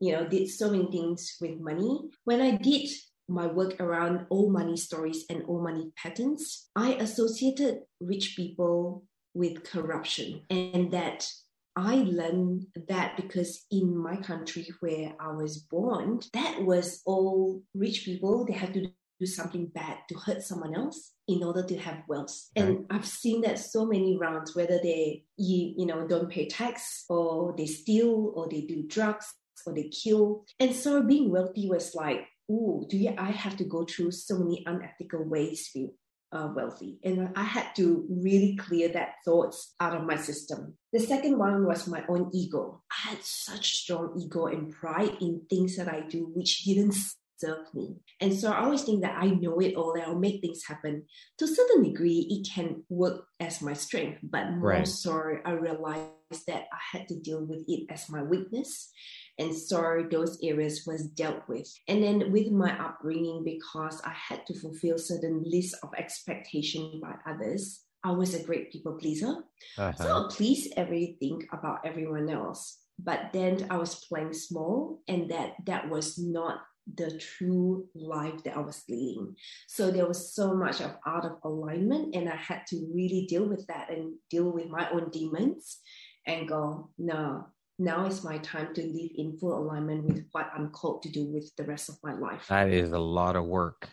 [0.00, 2.10] you know did so many things with money.
[2.24, 2.88] When I did
[3.28, 9.64] my work around old money stories and old money patterns, I associated rich people with
[9.64, 11.26] corruption and that
[11.74, 18.04] I learned that because in my country where I was born, that was all rich
[18.04, 18.44] people.
[18.44, 18.90] They had to
[19.20, 22.36] do something bad to hurt someone else in order to have wealth.
[22.56, 22.66] Right.
[22.66, 27.04] And I've seen that so many rounds, whether they you, you know don't pay tax
[27.08, 29.32] or they steal or they do drugs
[29.66, 30.44] or they kill.
[30.58, 34.38] And so being wealthy was like, oh, do you, I have to go through so
[34.38, 35.90] many unethical ways to be
[36.32, 36.98] uh, wealthy.
[37.04, 40.76] And I had to really clear that thoughts out of my system.
[40.92, 42.82] The second one was my own ego.
[42.90, 46.94] I had such strong ego and pride in things that I do, which didn't
[47.42, 47.96] serve me.
[48.20, 51.04] And so I always think that I know it all and I'll make things happen.
[51.38, 54.88] To a certain degree, it can work as my strength, but more right.
[54.88, 58.90] so I realized that I had to deal with it as my weakness
[59.38, 64.44] and so those areas was dealt with and then with my upbringing because i had
[64.46, 69.36] to fulfill certain lists of expectation by others i was a great people pleaser
[69.78, 69.92] uh-huh.
[69.92, 75.54] so i please everything about everyone else but then i was playing small and that
[75.66, 76.60] that was not
[76.92, 79.36] the true life that I was leading.
[79.68, 83.48] So there was so much of out of alignment, and I had to really deal
[83.48, 85.78] with that and deal with my own demons
[86.26, 87.46] and go, no,
[87.78, 91.26] now is my time to live in full alignment with what I'm called to do
[91.26, 92.46] with the rest of my life.
[92.48, 93.88] That is a lot of work.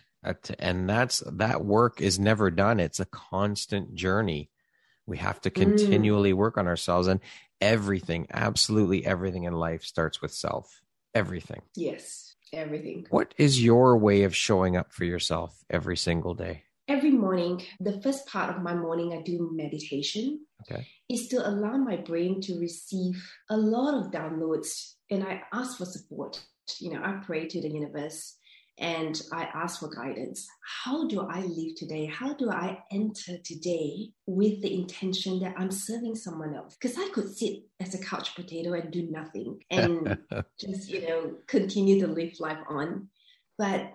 [0.60, 2.80] And that's that work is never done.
[2.80, 4.50] It's a constant journey.
[5.08, 5.56] We have to mm.
[5.56, 6.38] continually mm.
[6.38, 7.22] work on ourselves and
[7.62, 10.82] everything, absolutely everything in life starts with self.
[11.16, 11.62] Everything.
[11.76, 13.08] Yes, everything.
[13.10, 16.64] What is your way of showing up for yourself every single day?
[16.90, 20.46] every morning, the first part of my morning, I do meditation.
[20.62, 20.88] Okay.
[21.08, 25.86] Is to allow my brain to receive a lot of downloads and I ask for
[25.86, 26.44] support.
[26.80, 28.36] You know, I pray to the universe
[28.80, 30.48] and I ask for guidance.
[30.84, 32.06] How do I live today?
[32.06, 36.78] How do I enter today with the intention that I'm serving someone else?
[36.80, 40.18] Because I could sit as a couch potato and do nothing and
[40.60, 43.10] just, you know, continue to live life on.
[43.58, 43.94] But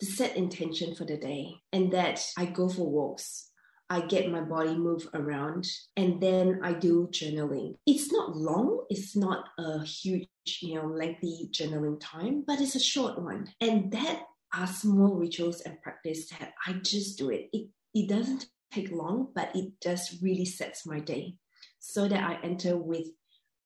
[0.00, 3.50] to set intention for the day and that I go for walks.
[3.88, 5.66] I get my body move around
[5.96, 7.76] and then I do journaling.
[7.86, 10.28] It's not long, it's not a huge,
[10.60, 13.46] you know, lengthy journaling time, but it's a short one.
[13.60, 14.22] And that
[14.54, 17.48] are small rituals and practice that I just do it.
[17.52, 21.36] It it doesn't take long, but it just really sets my day
[21.78, 23.06] so that I enter with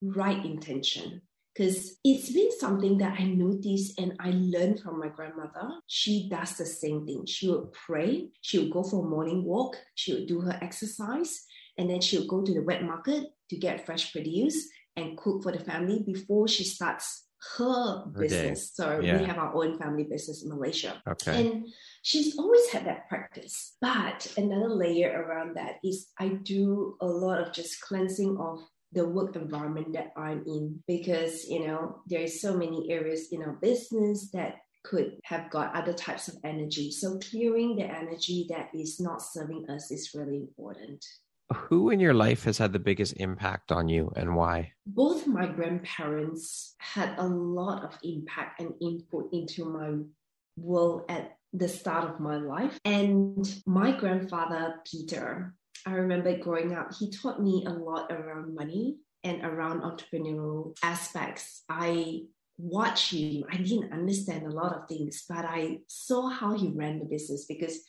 [0.03, 1.23] right intention
[1.55, 5.71] because it's been something that I noticed and I learned from my grandmother.
[5.87, 7.27] She does the same thing.
[7.27, 11.45] She would pray, she would go for a morning walk, she would do her exercise,
[11.77, 15.43] and then she would go to the wet market to get fresh produce and cook
[15.43, 17.27] for the family before she starts
[17.57, 18.73] her, business.
[18.75, 19.19] So yeah.
[19.19, 21.03] we have our own family business in Malaysia.
[21.09, 21.41] Okay.
[21.41, 21.69] And
[22.03, 23.77] she's always had that practice.
[23.81, 28.61] But another layer around that is I do a lot of just cleansing of
[28.93, 33.43] the work environment that I'm in because you know there is so many areas in
[33.43, 36.91] our business that could have got other types of energy.
[36.91, 41.05] So clearing the energy that is not serving us is really important.
[41.53, 44.73] Who in your life has had the biggest impact on you and why?
[44.87, 49.99] Both my grandparents had a lot of impact and input into my
[50.57, 52.79] world at the start of my life.
[52.85, 55.55] And my grandfather, Peter,
[55.87, 61.63] I remember growing up, he taught me a lot around money and around entrepreneurial aspects.
[61.69, 62.23] I
[62.59, 63.45] watched him.
[63.51, 67.47] I didn't understand a lot of things, but I saw how he ran the business
[67.47, 67.81] because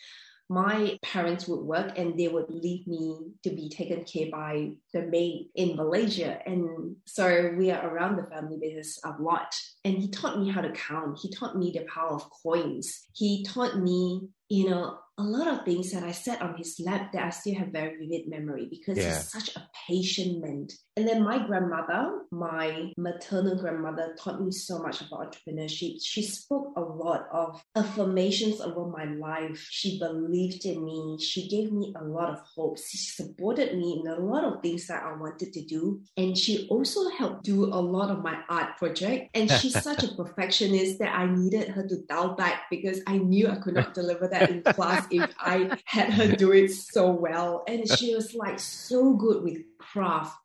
[0.52, 5.04] my parents would work and they would leave me to be taken care by the
[5.04, 6.40] maid in Malaysia.
[6.46, 9.56] And so we are around the family business a lot.
[9.86, 11.20] And he taught me how to count.
[11.22, 13.08] He taught me the power of coins.
[13.14, 17.12] He taught me you know, a lot of things that I said on his lap
[17.14, 19.14] that I still have very vivid memory because Yeah.
[19.16, 20.68] he's such a patient man.
[20.98, 25.94] And then my grandmother, my maternal grandmother, taught me so much about entrepreneurship.
[26.04, 29.60] She spoke a lot of affirmations over my life.
[29.70, 31.18] She believed in me.
[31.20, 32.78] She gave me a lot of hope.
[32.80, 36.02] She supported me in a lot of things that I wanted to do.
[36.18, 39.30] And she also helped do a lot of my art project.
[39.34, 43.48] And she's such a perfectionist that I needed her to dial back because I knew
[43.48, 47.64] I could not deliver that in class if I had her do it so well.
[47.68, 50.36] And she was like so good with craft.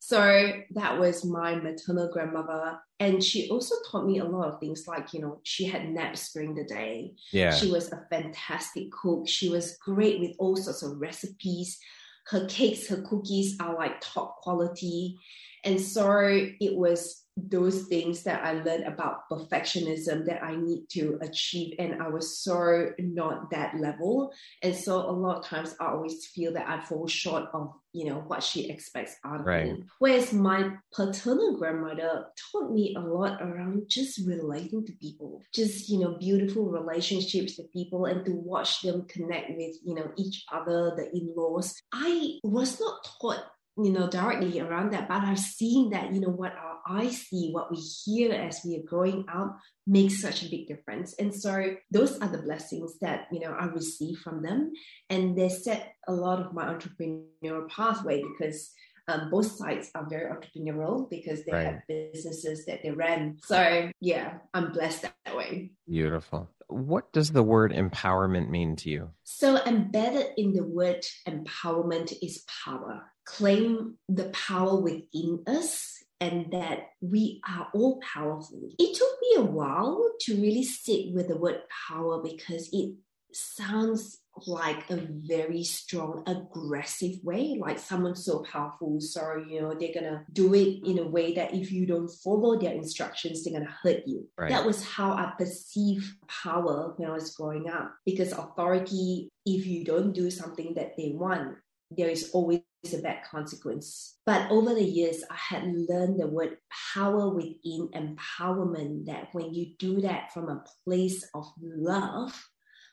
[0.00, 2.78] So that was my maternal grandmother.
[3.00, 6.30] And she also taught me a lot of things like, you know, she had naps
[6.32, 7.14] during the day.
[7.32, 7.54] Yeah.
[7.54, 9.26] She was a fantastic cook.
[9.26, 11.78] She was great with all sorts of recipes.
[12.26, 15.16] Her cakes, her cookies are like top quality.
[15.64, 21.18] And so it was those things that I learned about perfectionism that I need to
[21.20, 21.74] achieve.
[21.78, 24.32] And I was so not that level.
[24.62, 28.06] And so a lot of times I always feel that I fall short of, you
[28.06, 29.72] know, what she expects out of Right.
[29.72, 29.84] me.
[29.98, 35.98] Whereas my paternal grandmother taught me a lot around just relating to people, just, you
[35.98, 40.94] know, beautiful relationships with people and to watch them connect with, you know, each other,
[40.96, 41.74] the in-laws.
[41.92, 43.44] I was not taught
[43.76, 47.50] you know, directly around that, but I've seen that, you know, what our eyes see,
[47.50, 51.14] what we hear as we are growing up makes such a big difference.
[51.18, 54.72] And so those are the blessings that, you know, I receive from them.
[55.10, 58.70] And they set a lot of my entrepreneurial pathway because
[59.08, 61.66] um, both sides are very entrepreneurial because they Right.
[61.66, 63.38] have businesses that they ran.
[63.42, 65.72] So yeah, I'm blessed that way.
[65.88, 66.48] Beautiful.
[66.68, 69.10] What does the word empowerment mean to you?
[69.22, 73.02] So, embedded in the word empowerment is power.
[73.24, 78.70] Claim the power within us and that we are all powerful.
[78.78, 82.94] It took me a while to really sit with the word power because it
[83.32, 89.00] sounds like a very strong, aggressive way, like someone so powerful.
[89.00, 92.08] So, you know, they're going to do it in a way that if you don't
[92.08, 94.28] follow their instructions, they're going to hurt you.
[94.36, 94.50] Right.
[94.50, 97.94] That was how I perceived power when I was growing up.
[98.04, 101.56] Because authority, if you don't do something that they want,
[101.90, 102.60] there is always
[102.92, 104.16] a bad consequence.
[104.26, 106.58] But over the years, I had learned the word
[106.94, 112.48] power within empowerment that when you do that from a place of love,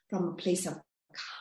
[0.09, 0.79] from a place of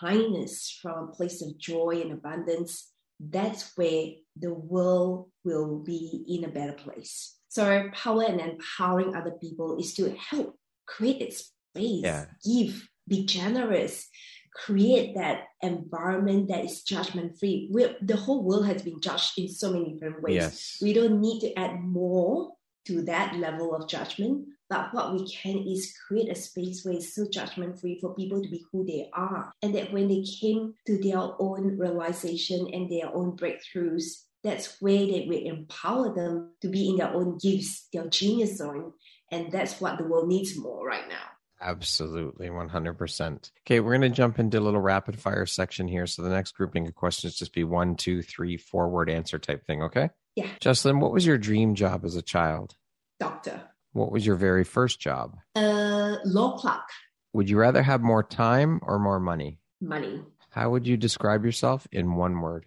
[0.01, 4.07] kindness, from a place of joy and abundance, that's where
[4.37, 7.37] the world will be in a better place.
[7.49, 10.57] So, power and empowering other people is to help
[10.87, 12.27] create that space, Yeah.
[12.45, 14.09] give, be generous,
[14.55, 17.71] create that environment that is judgment free.
[18.03, 20.35] The whole world has been judged in so many different ways.
[20.35, 20.79] Yes.
[20.83, 22.53] We don't need to add more
[22.87, 27.15] to that level of judgment, but what we can is create a space where it's
[27.15, 29.53] so judgment free for people to be who they are.
[29.63, 34.05] And that when they came to their own realization and their own breakthroughs,
[34.45, 38.93] that's where they will empower them to be in their own gifts, their genius zone.
[39.33, 41.17] And that's what the world needs more right now.
[41.61, 43.51] Absolutely, 100%.
[43.67, 46.07] Okay, we're going to jump into a little rapid fire section here.
[46.07, 49.67] So the next grouping of questions just be one, two, three, four word answer type
[49.67, 50.11] thing, okay?
[50.37, 50.47] Yeah.
[50.61, 52.77] Jocelyn, what was your dream job as a child?
[53.19, 53.61] Doctor,
[53.93, 55.37] What was your very first job?
[55.57, 56.83] uh, law clerk,
[57.33, 59.59] Would you rather have more time or more money?
[59.81, 62.67] money, How would you describe yourself in one word?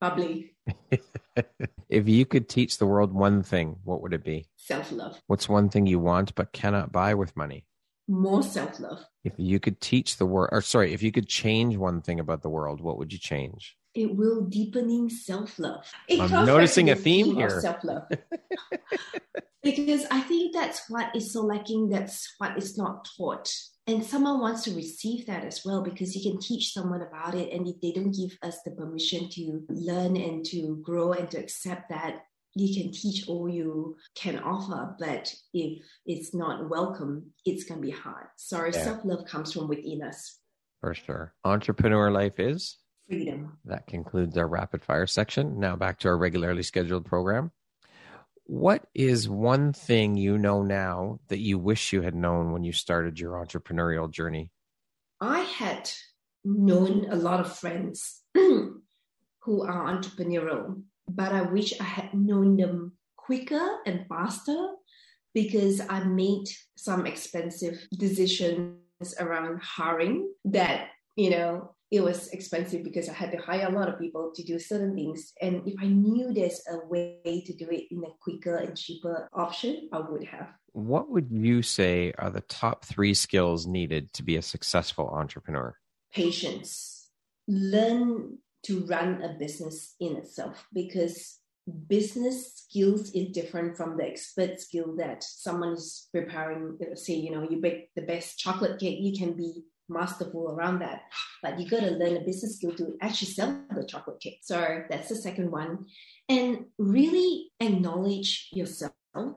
[0.00, 0.54] probably
[1.88, 4.46] if you could teach the world one thing, what would it be?
[4.56, 7.64] self love, What's one thing you want but cannot buy with money?
[8.08, 9.04] more self love.
[9.24, 12.42] If you could teach the world, or sorry, if you could change one thing about
[12.42, 13.76] the world, what would you change?
[13.98, 15.84] It will deepening self love.
[16.08, 17.60] I'm noticing a theme here.
[17.60, 18.04] Self love.
[19.62, 21.88] because I think that's what is so lacking.
[21.88, 23.52] That's what is not taught.
[23.88, 27.52] And someone wants to receive that as well because you can teach someone about it.
[27.52, 31.38] And if they don't give us the permission to learn and to grow and to
[31.38, 32.20] accept that,
[32.54, 34.94] you can teach all you can offer.
[34.98, 38.28] But if it's not welcome, it's going to be hard.
[38.36, 38.70] So Yeah.
[38.70, 40.38] self love comes from within us.
[40.82, 41.34] For sure.
[41.44, 42.76] Entrepreneur life is.
[43.08, 43.56] Freedom.
[43.64, 45.58] That concludes our rapid fire section.
[45.58, 47.52] Now back to our regularly scheduled program.
[48.44, 52.72] What is one thing you know now that you wish you had known when you
[52.72, 54.50] started your entrepreneurial journey?
[55.20, 55.90] I had
[56.44, 58.82] known a lot of friends who
[59.46, 64.68] are entrepreneurial, but I wish I had known them quicker and faster
[65.34, 66.44] because I made
[66.76, 68.74] some expensive decisions
[69.20, 73.88] around hiring that, you know, it was expensive because I had to hire a lot
[73.88, 75.32] of people to do certain things.
[75.40, 79.28] And if I knew there's a way to do it in a quicker and cheaper
[79.32, 80.48] option, I would have.
[80.72, 85.74] What would you say are the top three skills needed to be a successful entrepreneur?
[86.12, 87.10] patience.
[87.46, 91.38] Learn to run a business in itself because
[91.86, 96.78] business skills is different from the expert skill that someone is preparing.
[96.94, 101.02] Say, you know, you bake the best chocolate cake, you can be masterful around that.
[101.42, 104.40] But you got to learn a business skill to actually sell the chocolate cake.
[104.42, 105.86] So that's the second one.
[106.28, 108.92] And really acknowledge yourself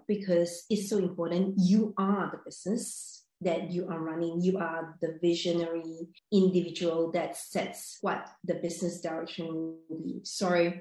[0.07, 1.55] because it's so important.
[1.57, 4.41] You are the business that you are running.
[4.41, 10.21] You are the visionary individual that sets what the business direction will be.
[10.23, 10.73] So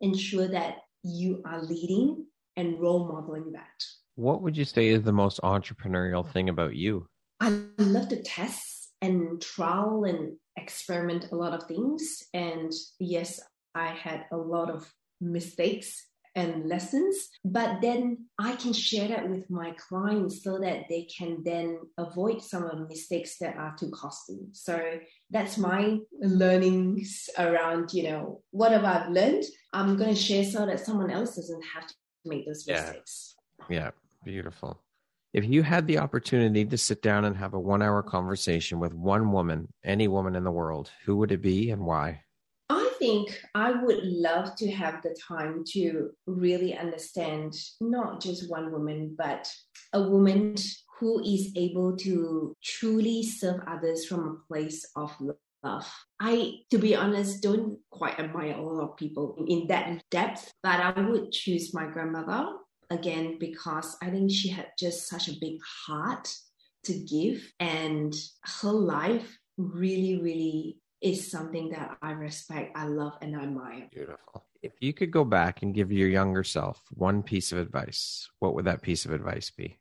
[0.00, 3.84] ensure that you are leading and role modeling that.
[4.16, 7.08] What would you say is the most entrepreneurial thing about you?
[7.40, 12.22] I love to test and trial and experiment a lot of things.
[12.32, 13.40] And yes,
[13.74, 14.90] I had a lot of
[15.20, 21.02] mistakes and lessons, but then I can share that with my clients so that they
[21.04, 24.40] can then avoid some of the mistakes that are too costly.
[24.52, 24.98] So
[25.30, 30.80] that's my learnings around, you know, whatever I've learned, I'm going to share so that
[30.80, 33.36] someone else doesn't have to make those mistakes.
[33.68, 33.90] Yeah, yeah.
[34.24, 34.80] beautiful.
[35.34, 38.94] If you had the opportunity to sit down and have a one hour conversation with
[38.94, 42.20] one woman, any woman in the world, who would it be and why?
[42.70, 48.70] I think I would love to have the time to really understand not just one
[48.70, 49.52] woman, but
[49.92, 50.54] a woman
[51.00, 55.12] who is able to truly serve others from a place of
[55.64, 55.92] love.
[56.20, 60.78] I, to be honest, don't quite admire a lot of people in that depth, but
[60.78, 62.52] I would choose my grandmother
[62.90, 66.28] again because I think she had just such a big heart
[66.84, 68.14] to give, and
[68.60, 73.88] her life really, really is something that I respect, I love, and I admire.
[73.92, 74.46] Beautiful.
[74.62, 78.54] If you could go back and give your younger self one piece of advice, what
[78.54, 79.78] would that piece of advice be?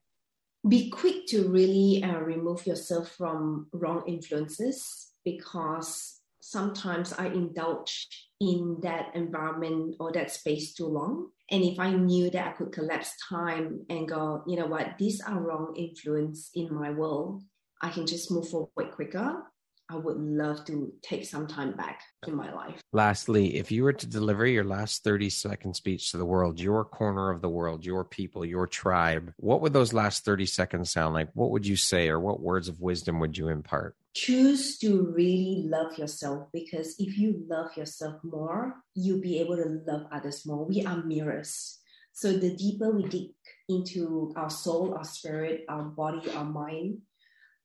[0.68, 8.08] Be quick to really uh, remove yourself from wrong influences because sometimes I indulge
[8.42, 11.30] in that environment or that space too long.
[11.54, 15.22] And if I knew that I could collapse time and go, you know what, these
[15.22, 17.44] are wrong influence in my world,
[17.80, 19.44] I can just move forward quicker
[19.90, 22.82] I would love to take some time back in my life.
[22.94, 26.86] Lastly, if you were to deliver your last 30 second speech to the world, your
[26.86, 31.14] corner of the world, your people, your tribe, what would those last 30 seconds sound
[31.14, 31.30] like?
[31.34, 33.96] What would you say, or what words of wisdom would you impart?
[34.14, 39.82] Choose to really love yourself because if you love yourself more, you'll be able to
[39.88, 40.66] love others more.
[40.66, 41.80] We are mirrors.
[42.14, 43.32] So the deeper we dig
[43.68, 47.00] into our soul, our spirit, our body, our mind,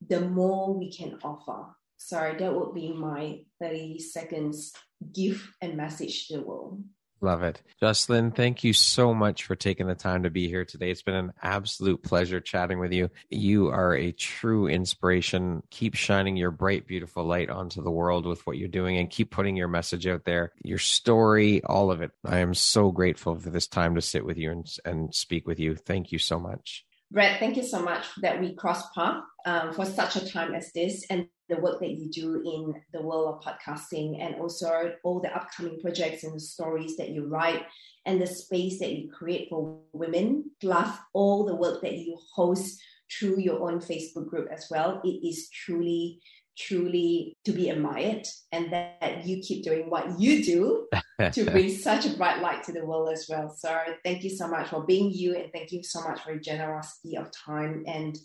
[0.07, 1.67] the more we can offer
[1.99, 4.73] sorry, that would be my 30 seconds
[5.13, 6.83] gift and message to the world.
[7.21, 7.61] Love it.
[7.81, 10.91] Jocelyn, thank you so much for taking the time to be here today.
[10.91, 13.11] It's been an absolute pleasure chatting with you.
[13.29, 15.63] You are a true inspiration.
[15.71, 19.31] Keep shining your bright, beautiful light onto the world with what you're doing and keep
[19.31, 22.13] putting your message out there, your story, all of it.
[22.25, 25.59] I am so grateful for this time to sit with you and, and speak with
[25.59, 25.75] you.
[25.75, 26.85] Thank you so much.
[27.11, 30.71] Brett, thank you so much that we crossed path um, for such a time as
[30.73, 35.21] this and the work that you do in the world of podcasting and also all
[35.21, 37.65] the upcoming projects and the stories that you write
[38.07, 42.81] and the space that you create for women, plus all the work that you host
[43.11, 45.01] through your own Facebook group as well.
[45.05, 46.21] It is truly,
[46.57, 50.87] truly to be admired and that you keep doing what you do
[51.33, 53.55] to bring such a bright light to the world as well.
[53.57, 56.41] So thank you so much for being you and thank you so much for your
[56.41, 58.17] generosity of time and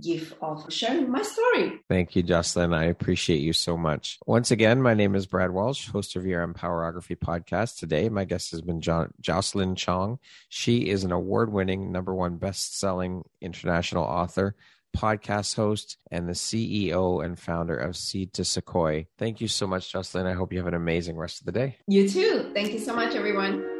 [0.00, 1.80] gift of sharing my story.
[1.88, 2.72] Thank you, Jocelyn.
[2.72, 4.18] I appreciate you so much.
[4.26, 7.78] Once again, my name is Brad Walsh, host of your Empowerography podcast.
[7.78, 10.18] Today, my guest has been jo- Jocelyn Chong.
[10.48, 14.54] She is an award winning, number one best selling international author
[14.96, 19.04] podcast host and the CEO and founder of Seed to Sequoia.
[19.18, 20.26] Thank you so much, Jocelyn.
[20.26, 21.78] I hope you have an amazing rest of the day.
[21.86, 22.50] You too.
[22.54, 23.79] Thank you so much, everyone.